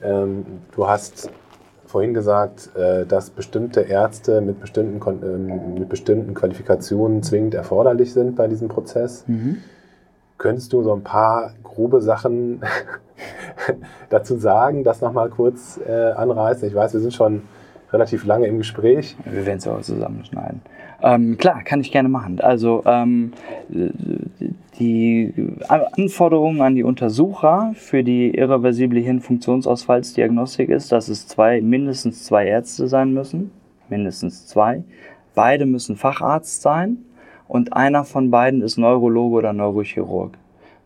[0.03, 0.45] Ähm,
[0.75, 1.31] du hast
[1.87, 8.37] vorhin gesagt, äh, dass bestimmte Ärzte mit bestimmten, äh, mit bestimmten Qualifikationen zwingend erforderlich sind
[8.37, 9.25] bei diesem Prozess.
[9.27, 9.59] Mhm.
[10.39, 12.61] Könntest du so ein paar grobe Sachen
[14.11, 16.69] dazu sagen, das nochmal kurz äh, anreißen?
[16.69, 17.43] Ich weiß, wir sind schon
[17.93, 19.17] relativ lange im Gespräch.
[19.25, 20.61] Wir werden es auch zusammenschneiden.
[21.03, 22.41] Ähm, klar, kann ich gerne machen.
[22.41, 23.33] Also ähm,
[24.79, 25.33] die
[25.69, 32.89] Anforderungen an die Untersucher für die irreversible Hirnfunktionsausfallsdiagnostik ist, dass es zwei, mindestens zwei Ärzte
[32.89, 33.51] sein müssen.
[33.89, 34.83] Mindestens zwei.
[35.35, 36.99] Beide müssen Facharzt sein
[37.47, 40.33] und einer von beiden ist Neurologe oder Neurochirurg.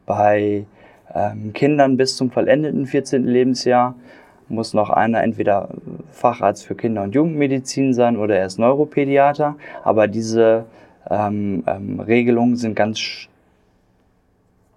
[0.07, 0.67] Bei
[1.15, 3.25] ähm, Kindern bis zum vollendeten 14.
[3.25, 3.95] Lebensjahr
[4.51, 5.69] muss noch einer entweder
[6.11, 9.57] Facharzt für Kinder- und Jugendmedizin sein oder er ist Neuropädiater.
[9.85, 10.65] Aber diese
[11.09, 13.29] ähm, ähm, Regelungen sind ganz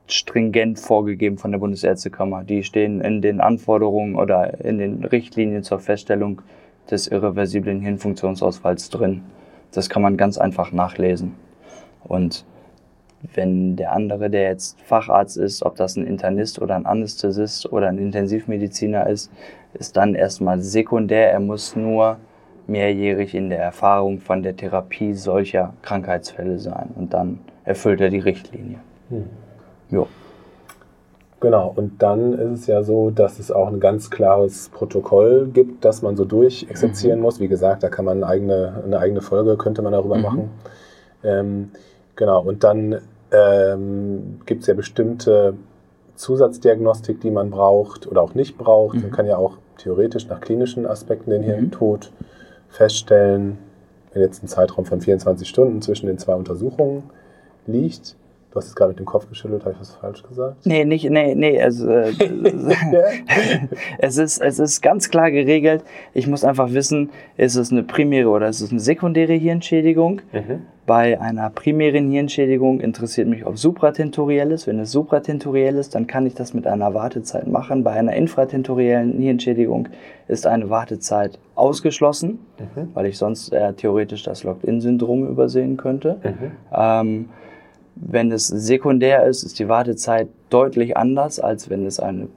[0.07, 2.43] stringent vorgegeben von der Bundesärztekammer.
[2.43, 6.41] Die stehen in den Anforderungen oder in den Richtlinien zur Feststellung
[6.89, 9.23] des irreversiblen Hirnfunktionsausfalls drin.
[9.71, 11.33] Das kann man ganz einfach nachlesen.
[12.03, 12.45] Und
[13.33, 17.87] wenn der andere, der jetzt Facharzt ist, ob das ein Internist oder ein Anästhesist oder
[17.87, 19.31] ein Intensivmediziner ist,
[19.73, 21.31] ist dann erstmal sekundär.
[21.31, 22.17] Er muss nur
[22.67, 28.19] mehrjährig in der Erfahrung von der Therapie solcher Krankheitsfälle sein und dann erfüllt er die
[28.19, 28.79] Richtlinie.
[29.09, 29.25] Hm.
[29.89, 30.07] Jo.
[31.39, 35.83] Genau, und dann ist es ja so, dass es auch ein ganz klares Protokoll gibt,
[35.83, 37.23] das man so durchexerzieren mhm.
[37.23, 37.41] muss.
[37.41, 40.21] Wie gesagt, da kann man eine eigene, eine eigene Folge, könnte man darüber mhm.
[40.21, 40.49] machen.
[41.21, 41.71] Ähm,
[42.15, 43.01] genau, und dann
[43.33, 45.55] ähm, gibt es ja bestimmte
[46.15, 48.95] Zusatzdiagnostik, die man braucht oder auch nicht braucht.
[48.95, 49.01] Mhm.
[49.01, 52.25] Man kann ja auch theoretisch nach klinischen Aspekten den Hirntod mhm.
[52.69, 53.57] feststellen,
[54.13, 57.03] wenn jetzt ein Zeitraum von 24 Stunden zwischen den zwei Untersuchungen
[57.65, 58.15] liegt.
[58.51, 60.63] Du hast es gerade mit dem Kopf geschüttelt, habe ich was falsch gesagt?
[60.67, 62.11] Nee, nicht, nee, nee, also, äh,
[63.97, 65.83] es, ist, es ist ganz klar geregelt.
[66.13, 70.21] Ich muss einfach wissen, ist es eine primäre oder ist es eine sekundäre Hirnschädigung?
[70.31, 70.67] Mhm.
[70.85, 74.67] Bei einer primären Hirnschädigung interessiert mich, ob supratentoriell ist.
[74.67, 77.85] Wenn es supratentoriell ist, dann kann ich das mit einer Wartezeit machen.
[77.85, 79.87] Bei einer infratentoriellen Hirnschädigung
[80.27, 82.89] ist eine Wartezeit ausgeschlossen, mhm.
[82.93, 86.17] weil ich sonst äh, theoretisch das Locked-In-Syndrom übersehen könnte.
[86.21, 86.51] Mhm.
[86.75, 87.29] Ähm,
[87.95, 92.27] wenn es sekundär ist, ist die Wartezeit deutlich anders, als wenn es eine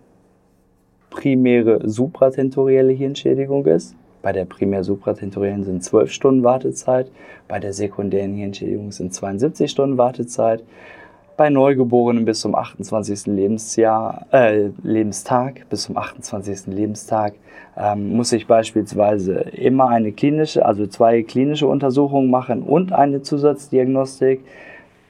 [1.11, 3.97] primäre supratentorielle Hirnschädigung ist.
[4.27, 7.13] Bei der primär supratentoriellen sind 12 Stunden Wartezeit,
[7.47, 10.65] bei der sekundären Hirnschädigung sind 72 Stunden Wartezeit.
[11.37, 13.27] Bei Neugeborenen bis zum 28.
[13.27, 16.75] Lebensjahr, äh, Lebenstag, bis zum 28.
[16.75, 17.35] Lebenstag
[17.77, 24.41] ähm, muss ich beispielsweise immer eine klinische, also zwei klinische Untersuchungen machen und eine Zusatzdiagnostik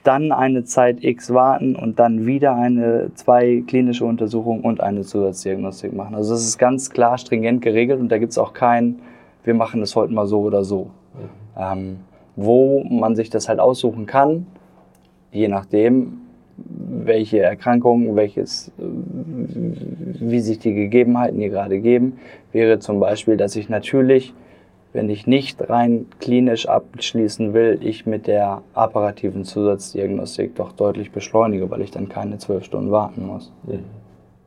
[0.07, 5.93] dann eine Zeit X warten und dann wieder eine zwei klinische Untersuchungen und eine Zusatzdiagnostik
[5.93, 6.15] machen.
[6.15, 8.99] Also das ist ganz klar stringent geregelt und da gibt es auch kein,
[9.47, 10.91] wir machen es heute mal so oder so.
[11.13, 11.29] Mhm.
[11.57, 11.99] Ähm,
[12.35, 14.45] wo man sich das halt aussuchen kann,
[15.31, 16.19] je nachdem,
[16.57, 22.19] welche Erkrankungen, welches, wie sich die Gegebenheiten hier gerade geben,
[22.51, 24.33] wäre zum Beispiel, dass ich natürlich
[24.93, 31.69] wenn ich nicht rein klinisch abschließen will, ich mit der apparativen Zusatzdiagnostik doch deutlich beschleunige,
[31.69, 33.51] weil ich dann keine zwölf Stunden warten muss.
[33.67, 33.83] Mhm.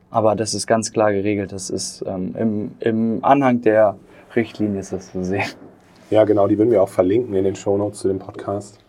[0.09, 1.53] Aber das ist ganz klar geregelt.
[1.53, 3.95] Das ist ähm, im, im Anhang der
[4.35, 5.43] Richtlinie ist das zu sehen.
[6.09, 8.79] Ja, genau, die würden wir auch verlinken in den Shownotes zu dem Podcast.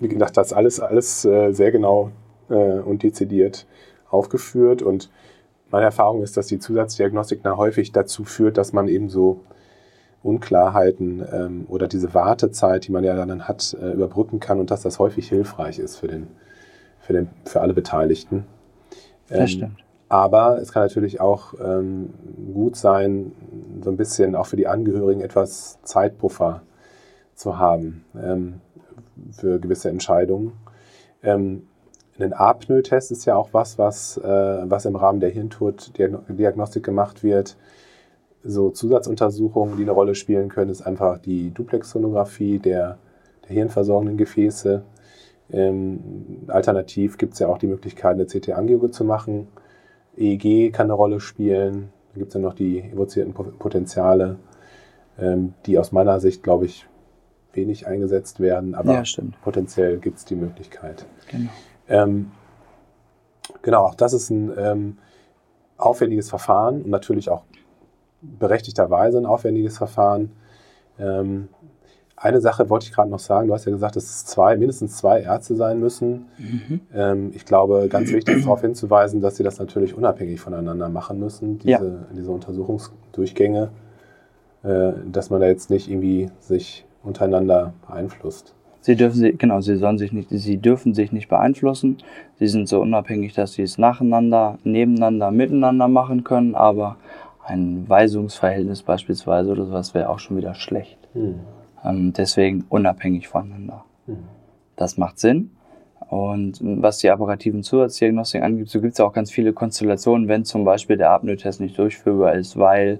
[0.00, 2.10] Wie gesagt, das ist alles, alles äh, sehr genau
[2.48, 3.66] äh, und dezidiert
[4.10, 4.82] aufgeführt.
[4.82, 5.10] Und
[5.70, 9.40] meine Erfahrung ist, dass die Zusatzdiagnostik da häufig dazu führt, dass man eben so
[10.22, 14.82] Unklarheiten ähm, oder diese Wartezeit, die man ja dann hat, äh, überbrücken kann und dass
[14.82, 16.26] das häufig hilfreich ist für, den,
[16.98, 18.44] für, den, für alle Beteiligten.
[19.30, 19.78] Ähm, das stimmt.
[20.10, 22.10] Aber es kann natürlich auch ähm,
[22.52, 23.32] gut sein,
[23.82, 26.60] so ein bisschen auch für die Angehörigen etwas Zeitpuffer
[27.34, 28.60] zu haben ähm,
[29.30, 30.52] für gewisse Entscheidungen.
[31.22, 31.66] Ähm,
[32.18, 34.22] ein Apnoe-Test ist ja auch was, was, äh,
[34.68, 37.56] was im Rahmen der Hirntod-Diagnostik gemacht wird
[38.42, 42.98] so Zusatzuntersuchungen, die eine Rolle spielen können, ist einfach die Duplexsonographie der,
[43.44, 44.82] der hirnversorgenden Gefäße.
[45.52, 49.48] Ähm, alternativ gibt es ja auch die Möglichkeit, eine CT-Angio zu machen.
[50.16, 51.92] EEG kann eine Rolle spielen.
[52.12, 54.36] Dann gibt es ja noch die evozierten Potenziale,
[55.18, 56.86] ähm, die aus meiner Sicht, glaube ich,
[57.52, 59.02] wenig eingesetzt werden, aber ja,
[59.42, 61.06] potenziell gibt es die Möglichkeit.
[61.28, 61.50] Genau.
[61.88, 62.30] Ähm,
[63.62, 64.98] genau, auch das ist ein ähm,
[65.76, 67.44] aufwendiges Verfahren und natürlich auch
[68.22, 70.32] berechtigterweise ein aufwendiges Verfahren.
[70.98, 71.48] Ähm,
[72.20, 73.48] eine Sache wollte ich gerade noch sagen.
[73.48, 76.26] Du hast ja gesagt, dass es zwei, mindestens zwei Ärzte sein müssen.
[76.38, 76.80] Mhm.
[76.94, 81.18] Ähm, ich glaube, ganz wichtig ist darauf hinzuweisen, dass sie das natürlich unabhängig voneinander machen
[81.18, 81.82] müssen, diese, ja.
[82.14, 83.70] diese Untersuchungsdurchgänge,
[84.62, 88.54] äh, dass man da jetzt nicht irgendwie sich untereinander beeinflusst.
[88.82, 91.98] Sie dürfen genau, sie sollen sich nicht, sie dürfen sich nicht beeinflussen.
[92.38, 96.96] Sie sind so unabhängig, dass sie es nacheinander, nebeneinander, miteinander machen können, aber
[97.44, 100.98] ein Weisungsverhältnis beispielsweise oder sowas wäre auch schon wieder schlecht.
[101.14, 101.40] Mhm.
[101.84, 103.84] Ähm, deswegen unabhängig voneinander.
[104.76, 105.50] Das macht Sinn.
[106.08, 110.64] Und was die apparativen Zusatzdiagnostik angeht, so gibt es auch ganz viele Konstellationen, wenn zum
[110.64, 112.98] Beispiel der Apnoe-Test nicht durchführbar ist, weil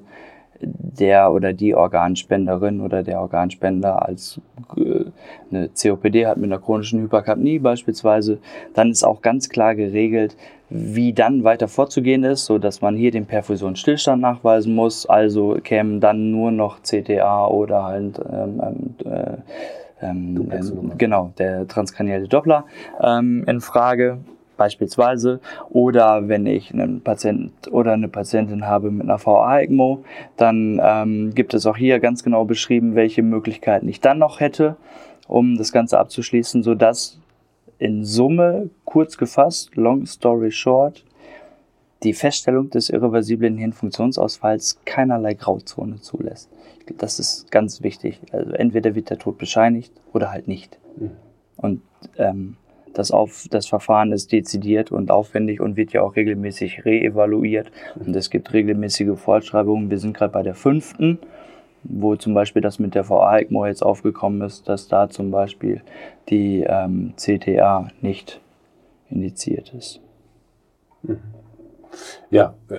[0.62, 4.40] der oder die Organspenderin oder der Organspender als
[4.76, 5.04] äh,
[5.50, 8.38] eine COPD hat mit einer chronischen Hyperkapnie beispielsweise,
[8.74, 10.36] dann ist auch ganz klar geregelt,
[10.68, 15.04] wie dann weiter vorzugehen ist, so dass man hier den Perfusionsstillstand nachweisen muss.
[15.06, 19.36] Also kämen dann nur noch CTA oder halt ähm, ähm äh,
[20.02, 22.64] ähm, genau der transkranielle Doppler
[23.02, 24.18] ähm, in Frage
[24.60, 25.40] beispielsweise.
[25.70, 30.04] Oder wenn ich einen Patient oder eine Patientin habe mit einer VA-ECMO,
[30.36, 34.76] dann ähm, gibt es auch hier ganz genau beschrieben, welche Möglichkeiten ich dann noch hätte,
[35.26, 37.18] um das Ganze abzuschließen, sodass
[37.78, 41.06] in Summe, kurz gefasst, long story short,
[42.02, 46.50] die Feststellung des irreversiblen Hirnfunktionsausfalls keinerlei Grauzone zulässt.
[46.98, 48.20] Das ist ganz wichtig.
[48.32, 50.78] Also entweder wird der Tod bescheinigt oder halt nicht.
[50.98, 51.12] Mhm.
[51.56, 51.82] Und
[52.18, 52.56] ähm,
[52.94, 57.70] das, auf, das Verfahren ist dezidiert und aufwendig und wird ja auch regelmäßig reevaluiert.
[57.94, 59.90] Und es gibt regelmäßige Fortschreibungen.
[59.90, 61.18] Wir sind gerade bei der fünften,
[61.82, 65.82] wo zum Beispiel das mit der VA-ECMO jetzt aufgekommen ist, dass da zum Beispiel
[66.28, 68.40] die ähm, CTA nicht
[69.08, 70.00] indiziert ist.
[71.02, 71.18] Mhm.
[72.30, 72.78] Ja, äh,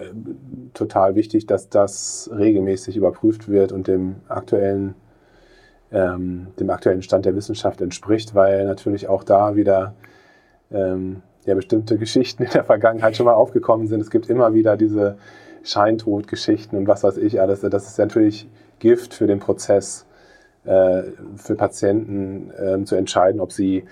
[0.73, 4.95] total wichtig, dass das regelmäßig überprüft wird und dem aktuellen
[5.91, 9.93] ähm, dem aktuellen Stand der Wissenschaft entspricht, weil natürlich auch da wieder
[10.71, 14.01] ähm, ja, bestimmte Geschichten in der Vergangenheit schon mal aufgekommen sind.
[14.01, 15.17] Es gibt immer wieder diese
[15.63, 17.61] Scheintodgeschichten und was weiß ich alles.
[17.61, 20.05] Das ist natürlich Gift für den Prozess,
[20.65, 21.03] äh,
[21.35, 23.83] für Patienten äh, zu entscheiden, ob sie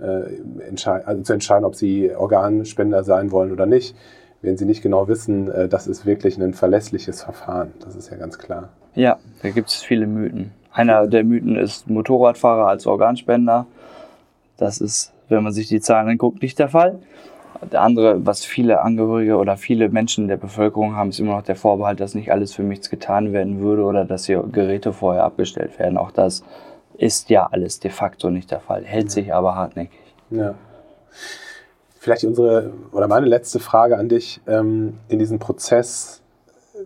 [0.00, 3.96] äh, also zu entscheiden, ob sie Organspender sein wollen oder nicht.
[4.42, 7.72] Wenn sie nicht genau wissen, äh, das ist wirklich ein verlässliches Verfahren.
[7.80, 8.70] Das ist ja ganz klar.
[8.94, 10.52] Ja, da gibt es viele Mythen.
[10.72, 13.66] Einer der Mythen ist Motorradfahrer als Organspender.
[14.56, 17.00] Das ist, wenn man sich die Zahlen anguckt, nicht der Fall.
[17.72, 21.56] Der andere, was viele Angehörige oder viele Menschen der Bevölkerung haben, ist immer noch der
[21.56, 25.78] Vorbehalt, dass nicht alles für nichts getan werden würde oder dass hier Geräte vorher abgestellt
[25.78, 25.98] werden.
[25.98, 26.42] Auch das
[26.96, 29.98] ist ja alles de facto nicht der Fall, hält sich aber hartnäckig.
[30.30, 30.54] Ja.
[31.98, 36.22] Vielleicht unsere oder meine letzte Frage an dich ähm, in diesem Prozess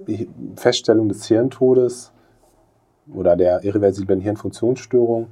[0.09, 2.14] die Feststellung des Hirntodes
[3.13, 5.29] oder der irreversiblen Hirnfunktionsstörung.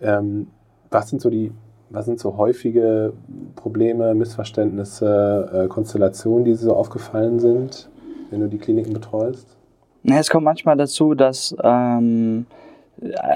[0.00, 0.48] Ähm,
[0.90, 1.52] was sind so die
[1.90, 3.12] was sind so häufige
[3.54, 7.88] Probleme, Missverständnisse, äh, Konstellationen, die so aufgefallen sind,
[8.30, 9.56] wenn du die Kliniken betreust?
[10.02, 12.46] Es kommt manchmal dazu, dass ähm,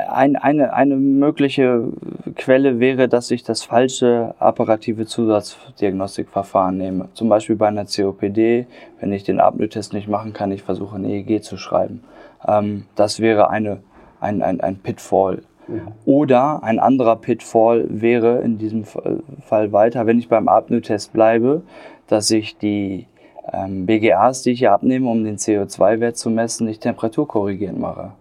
[0.09, 1.93] ein, eine, eine mögliche
[2.37, 7.09] Quelle wäre, dass ich das falsche apparative Zusatzdiagnostikverfahren nehme.
[7.15, 8.67] Zum Beispiel bei einer COPD,
[9.01, 12.03] wenn ich den Apnoe-Test nicht machen kann, ich versuche ein EEG zu schreiben.
[12.47, 13.79] Ähm, das wäre eine,
[14.21, 15.43] ein, ein, ein Pitfall.
[15.69, 15.89] Mhm.
[16.05, 21.63] Oder ein anderer Pitfall wäre in diesem Fall weiter, wenn ich beim Apnoe-Test bleibe,
[22.09, 23.07] dass ich die
[23.53, 28.13] ähm, BGAs, die ich hier abnehme, um den CO2-Wert zu messen, nicht temperaturkorrigierend mache.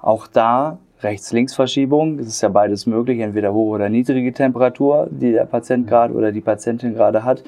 [0.00, 2.18] Auch da Rechts-Links-Verschiebung.
[2.18, 6.32] Es ist ja beides möglich, entweder hohe oder niedrige Temperatur, die der Patient gerade oder
[6.32, 7.44] die Patientin gerade hat.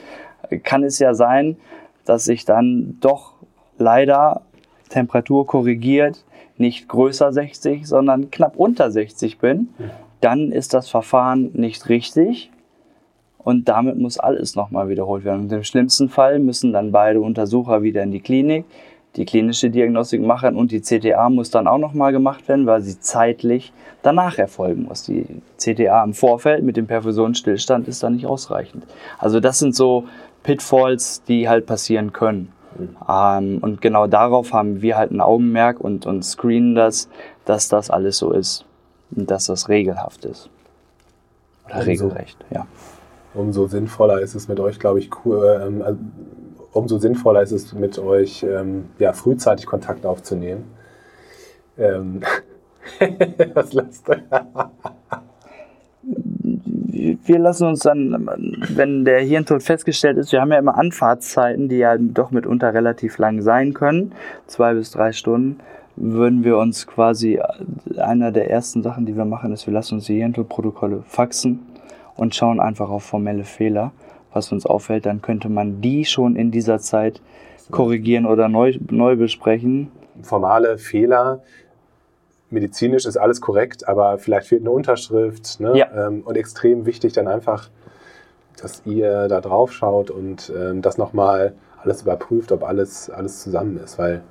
[0.62, 1.56] Kann es ja sein,
[2.04, 3.34] dass ich dann doch
[3.78, 4.42] leider
[4.90, 6.24] Temperatur korrigiert
[6.58, 9.70] nicht größer 60, sondern knapp unter 60 bin.
[10.20, 12.50] Dann ist das Verfahren nicht richtig
[13.38, 15.42] und damit muss alles nochmal wiederholt werden.
[15.42, 18.66] Und im schlimmsten Fall müssen dann beide Untersucher wieder in die Klinik
[19.16, 23.00] die klinische Diagnostik machen und die CTA muss dann auch nochmal gemacht werden, weil sie
[23.00, 23.72] zeitlich
[24.02, 25.04] danach erfolgen muss.
[25.04, 25.26] Die
[25.56, 28.84] CTA im Vorfeld mit dem Perfusionsstillstand ist dann nicht ausreichend.
[29.18, 30.04] Also das sind so
[30.42, 32.52] Pitfalls, die halt passieren können.
[32.78, 32.96] Mhm.
[33.08, 37.08] Ähm, und genau darauf haben wir halt ein Augenmerk und, und screenen das,
[37.44, 38.64] dass das alles so ist
[39.14, 40.50] und dass das regelhaft ist.
[41.66, 42.66] Oder umso, regelrecht, ja.
[43.34, 45.98] Umso sinnvoller ist es mit euch, glaube ich, cool, ähm, also
[46.72, 50.64] umso sinnvoller ist es, mit euch ähm, ja, frühzeitig Kontakt aufzunehmen.
[51.78, 52.20] Ähm,
[53.54, 54.14] was lasst du?
[56.92, 58.28] Wir lassen uns dann,
[58.68, 63.18] wenn der Hirntod festgestellt ist, wir haben ja immer Anfahrtszeiten, die ja doch mitunter relativ
[63.18, 64.12] lang sein können,
[64.46, 65.60] zwei bis drei Stunden,
[65.96, 67.40] würden wir uns quasi,
[67.96, 71.60] einer der ersten Sachen, die wir machen, ist, wir lassen uns die Hirntodprotokolle faxen
[72.16, 73.92] und schauen einfach auf formelle Fehler
[74.32, 77.20] was uns auffällt, dann könnte man die schon in dieser Zeit
[77.70, 79.90] korrigieren oder neu, neu besprechen.
[80.22, 81.42] Formale Fehler,
[82.50, 85.60] medizinisch ist alles korrekt, aber vielleicht fehlt eine Unterschrift.
[85.60, 85.76] Ne?
[85.76, 86.06] Ja.
[86.08, 87.70] Ähm, und extrem wichtig dann einfach,
[88.60, 93.78] dass ihr da drauf schaut und ähm, das nochmal alles überprüft, ob alles, alles zusammen
[93.82, 94.22] ist, weil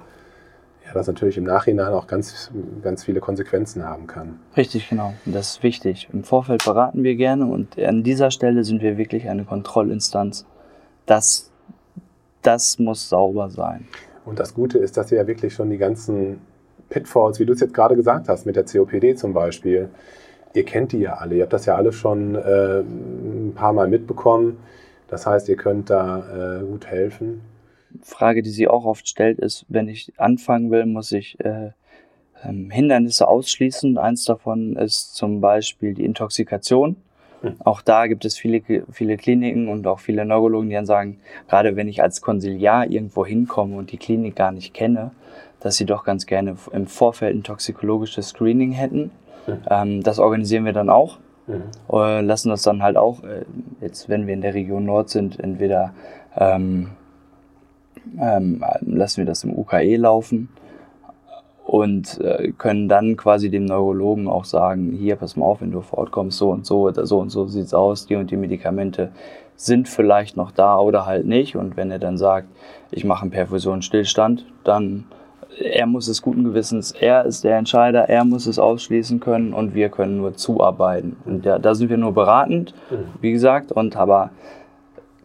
[0.86, 2.52] ja, das natürlich im Nachhinein auch ganz,
[2.82, 4.40] ganz viele Konsequenzen haben kann.
[4.56, 5.14] Richtig, genau.
[5.26, 6.10] das ist wichtig.
[6.14, 10.46] Im Vorfeld beraten wir gerne und an dieser Stelle sind wir wirklich eine Kontrollinstanz.
[11.06, 11.52] Das,
[12.42, 13.88] das muss sauber sein.
[14.26, 16.42] Und das Gute ist, dass ihr ja wirklich schon die ganzen
[16.90, 19.90] Pitfalls, wie du es jetzt gerade gesagt hast, mit der COPD zum Beispiel,
[20.54, 21.36] ihr kennt die ja alle.
[21.36, 24.58] Ihr habt das ja alle schon äh, ein paar Mal mitbekommen.
[25.08, 27.42] Das heißt, ihr könnt da äh, gut helfen.
[28.02, 31.72] Frage, die sie auch oft stellt, ist, wenn ich anfangen will, muss ich äh,
[32.44, 33.98] ähm, Hindernisse ausschließen.
[33.98, 36.96] Eins davon ist zum Beispiel die Intoxikation.
[37.42, 37.56] Hm.
[37.60, 38.62] Auch da gibt es viele,
[38.92, 43.26] viele Kliniken und auch viele Neurologen, die dann sagen, gerade wenn ich als Konsiliar irgendwo
[43.26, 45.12] hinkomme und die Klinik gar nicht kenne,
[45.60, 49.12] dass sie doch ganz gerne im Vorfeld ein toxikologisches Screening hätten.
[49.46, 49.58] Hm.
[49.70, 51.18] Ähm, das organisieren wir dann auch.
[51.48, 51.64] Mhm.
[51.92, 53.44] Äh, lassen das dann halt auch, äh,
[53.82, 55.94] jetzt wenn wir in der Region Nord sind, entweder
[56.38, 56.92] ähm,
[58.20, 60.50] ähm, lassen wir das im UKE laufen
[61.66, 65.82] und äh, können dann quasi dem Neurologen auch sagen, hier, pass mal auf, wenn du
[65.82, 68.38] vor Ort kommst, so und so oder so und so sieht's aus, die und die
[68.38, 69.12] Medikamente
[69.56, 71.56] sind vielleicht noch da oder halt nicht.
[71.56, 72.48] Und wenn er dann sagt,
[72.92, 75.06] ich mache einen Perfusionsstillstand, dann
[75.58, 79.74] er muss es guten Gewissens, er ist der Entscheider, er muss es ausschließen können und
[79.74, 81.18] wir können nur zuarbeiten.
[81.26, 83.06] Und da, da sind wir nur beratend, mhm.
[83.22, 84.32] wie gesagt, und aber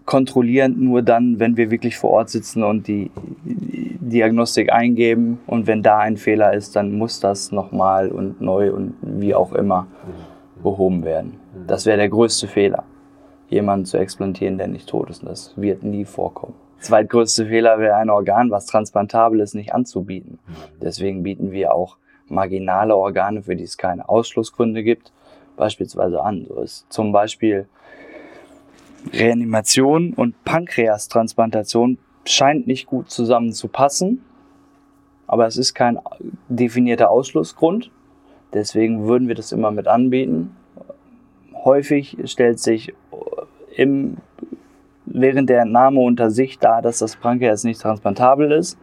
[0.06, 3.10] kontrollieren nur dann, wenn wir wirklich vor Ort sitzen und die
[3.44, 5.40] Diagnostik eingeben.
[5.46, 9.52] Und wenn da ein Fehler ist, dann muss das nochmal und neu und wie auch
[9.52, 9.86] immer
[10.62, 11.34] behoben werden.
[11.66, 12.84] Das wäre der größte Fehler.
[13.48, 15.22] jemanden zu explantieren, der nicht tot ist.
[15.22, 16.54] Und das wird nie vorkommen.
[16.84, 20.38] Zweitgrößte Fehler wäre ein Organ, was transplantabel ist, nicht anzubieten.
[20.82, 21.96] Deswegen bieten wir auch
[22.28, 25.10] marginale Organe, für die es keine Ausschlussgründe gibt,
[25.56, 26.44] beispielsweise an.
[26.46, 27.66] So ist zum Beispiel
[29.12, 34.22] Reanimation und Pankreastransplantation scheint nicht gut zusammen zu passen,
[35.26, 35.98] aber es ist kein
[36.48, 37.90] definierter Ausschlussgrund.
[38.52, 40.54] Deswegen würden wir das immer mit anbieten.
[41.64, 42.92] Häufig stellt sich
[43.74, 44.18] im,
[45.06, 48.78] während der Entnahme unter sich dar, dass das Pankreas nicht transplantabel ist.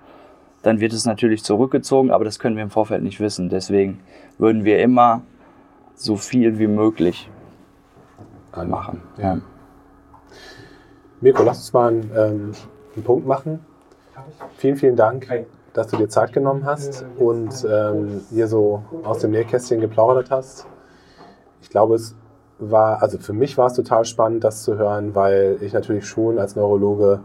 [0.62, 3.50] Dann wird es natürlich zurückgezogen, aber das können wir im Vorfeld nicht wissen.
[3.50, 4.00] Deswegen
[4.38, 5.22] würden wir immer
[5.96, 7.30] so viel wie möglich
[8.56, 9.02] machen.
[9.18, 9.40] Ja.
[11.22, 12.52] Mirko, lass uns mal einen, ähm,
[12.96, 13.60] einen Punkt machen.
[14.58, 15.28] Vielen, vielen Dank,
[15.74, 20.68] dass du dir Zeit genommen hast und ähm, hier so aus dem Nähkästchen geplaudert hast.
[21.62, 22.16] Ich glaube, es
[22.62, 26.40] war, also für mich war es total spannend, das zu hören, weil ich natürlich schon
[26.40, 27.20] als Neurologe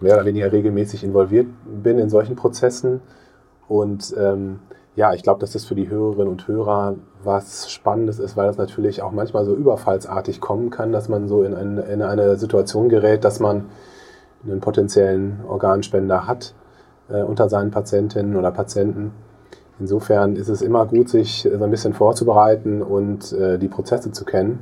[0.00, 3.00] mehr oder weniger regelmäßig involviert bin in solchen Prozessen.
[3.68, 4.58] Und ähm,
[4.96, 8.58] ja, ich glaube, dass das für die Hörerinnen und Hörer was Spannendes ist, weil das
[8.58, 12.88] natürlich auch manchmal so überfallsartig kommen kann, dass man so in, ein, in eine Situation
[12.88, 13.66] gerät, dass man
[14.44, 16.54] einen potenziellen Organspender hat
[17.08, 19.12] äh, unter seinen Patientinnen oder Patienten.
[19.80, 24.24] Insofern ist es immer gut, sich so ein bisschen vorzubereiten und äh, die Prozesse zu
[24.24, 24.60] kennen.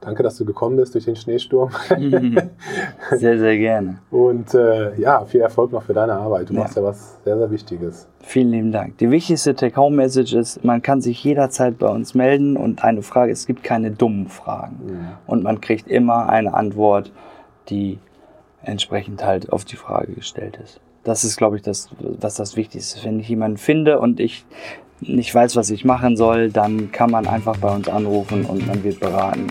[0.00, 1.70] Danke, dass du gekommen bist durch den Schneesturm.
[3.10, 3.98] sehr, sehr gerne.
[4.12, 6.48] Und äh, ja, viel Erfolg noch für deine Arbeit.
[6.48, 6.60] Du ja.
[6.60, 8.06] machst ja was sehr, sehr Wichtiges.
[8.20, 8.96] Vielen lieben Dank.
[8.98, 13.46] Die wichtigste Take-Home-Message ist, man kann sich jederzeit bei uns melden und eine Frage, es
[13.46, 14.76] gibt keine dummen Fragen.
[14.86, 15.08] Mhm.
[15.26, 17.10] Und man kriegt immer eine Antwort,
[17.68, 17.98] die
[18.62, 20.80] entsprechend halt auf die Frage gestellt ist.
[21.08, 21.88] Das ist, glaube ich, das,
[22.20, 23.04] was das Wichtigste ist.
[23.06, 24.44] Wenn ich jemanden finde und ich
[25.00, 28.84] nicht weiß, was ich machen soll, dann kann man einfach bei uns anrufen und man
[28.84, 29.46] wird beraten.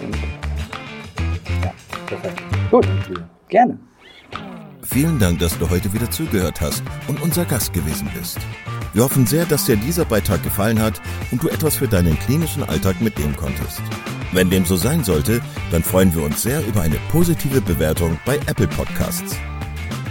[1.63, 1.73] Ja,
[2.05, 2.43] perfekt.
[2.69, 2.87] Gut,
[3.49, 3.79] gerne.
[4.83, 8.37] Vielen Dank, dass du heute wieder zugehört hast und unser Gast gewesen bist.
[8.93, 11.01] Wir hoffen sehr, dass dir dieser Beitrag gefallen hat
[11.31, 13.81] und du etwas für deinen klinischen Alltag mitnehmen konntest.
[14.31, 15.41] Wenn dem so sein sollte,
[15.71, 19.37] dann freuen wir uns sehr über eine positive Bewertung bei Apple Podcasts.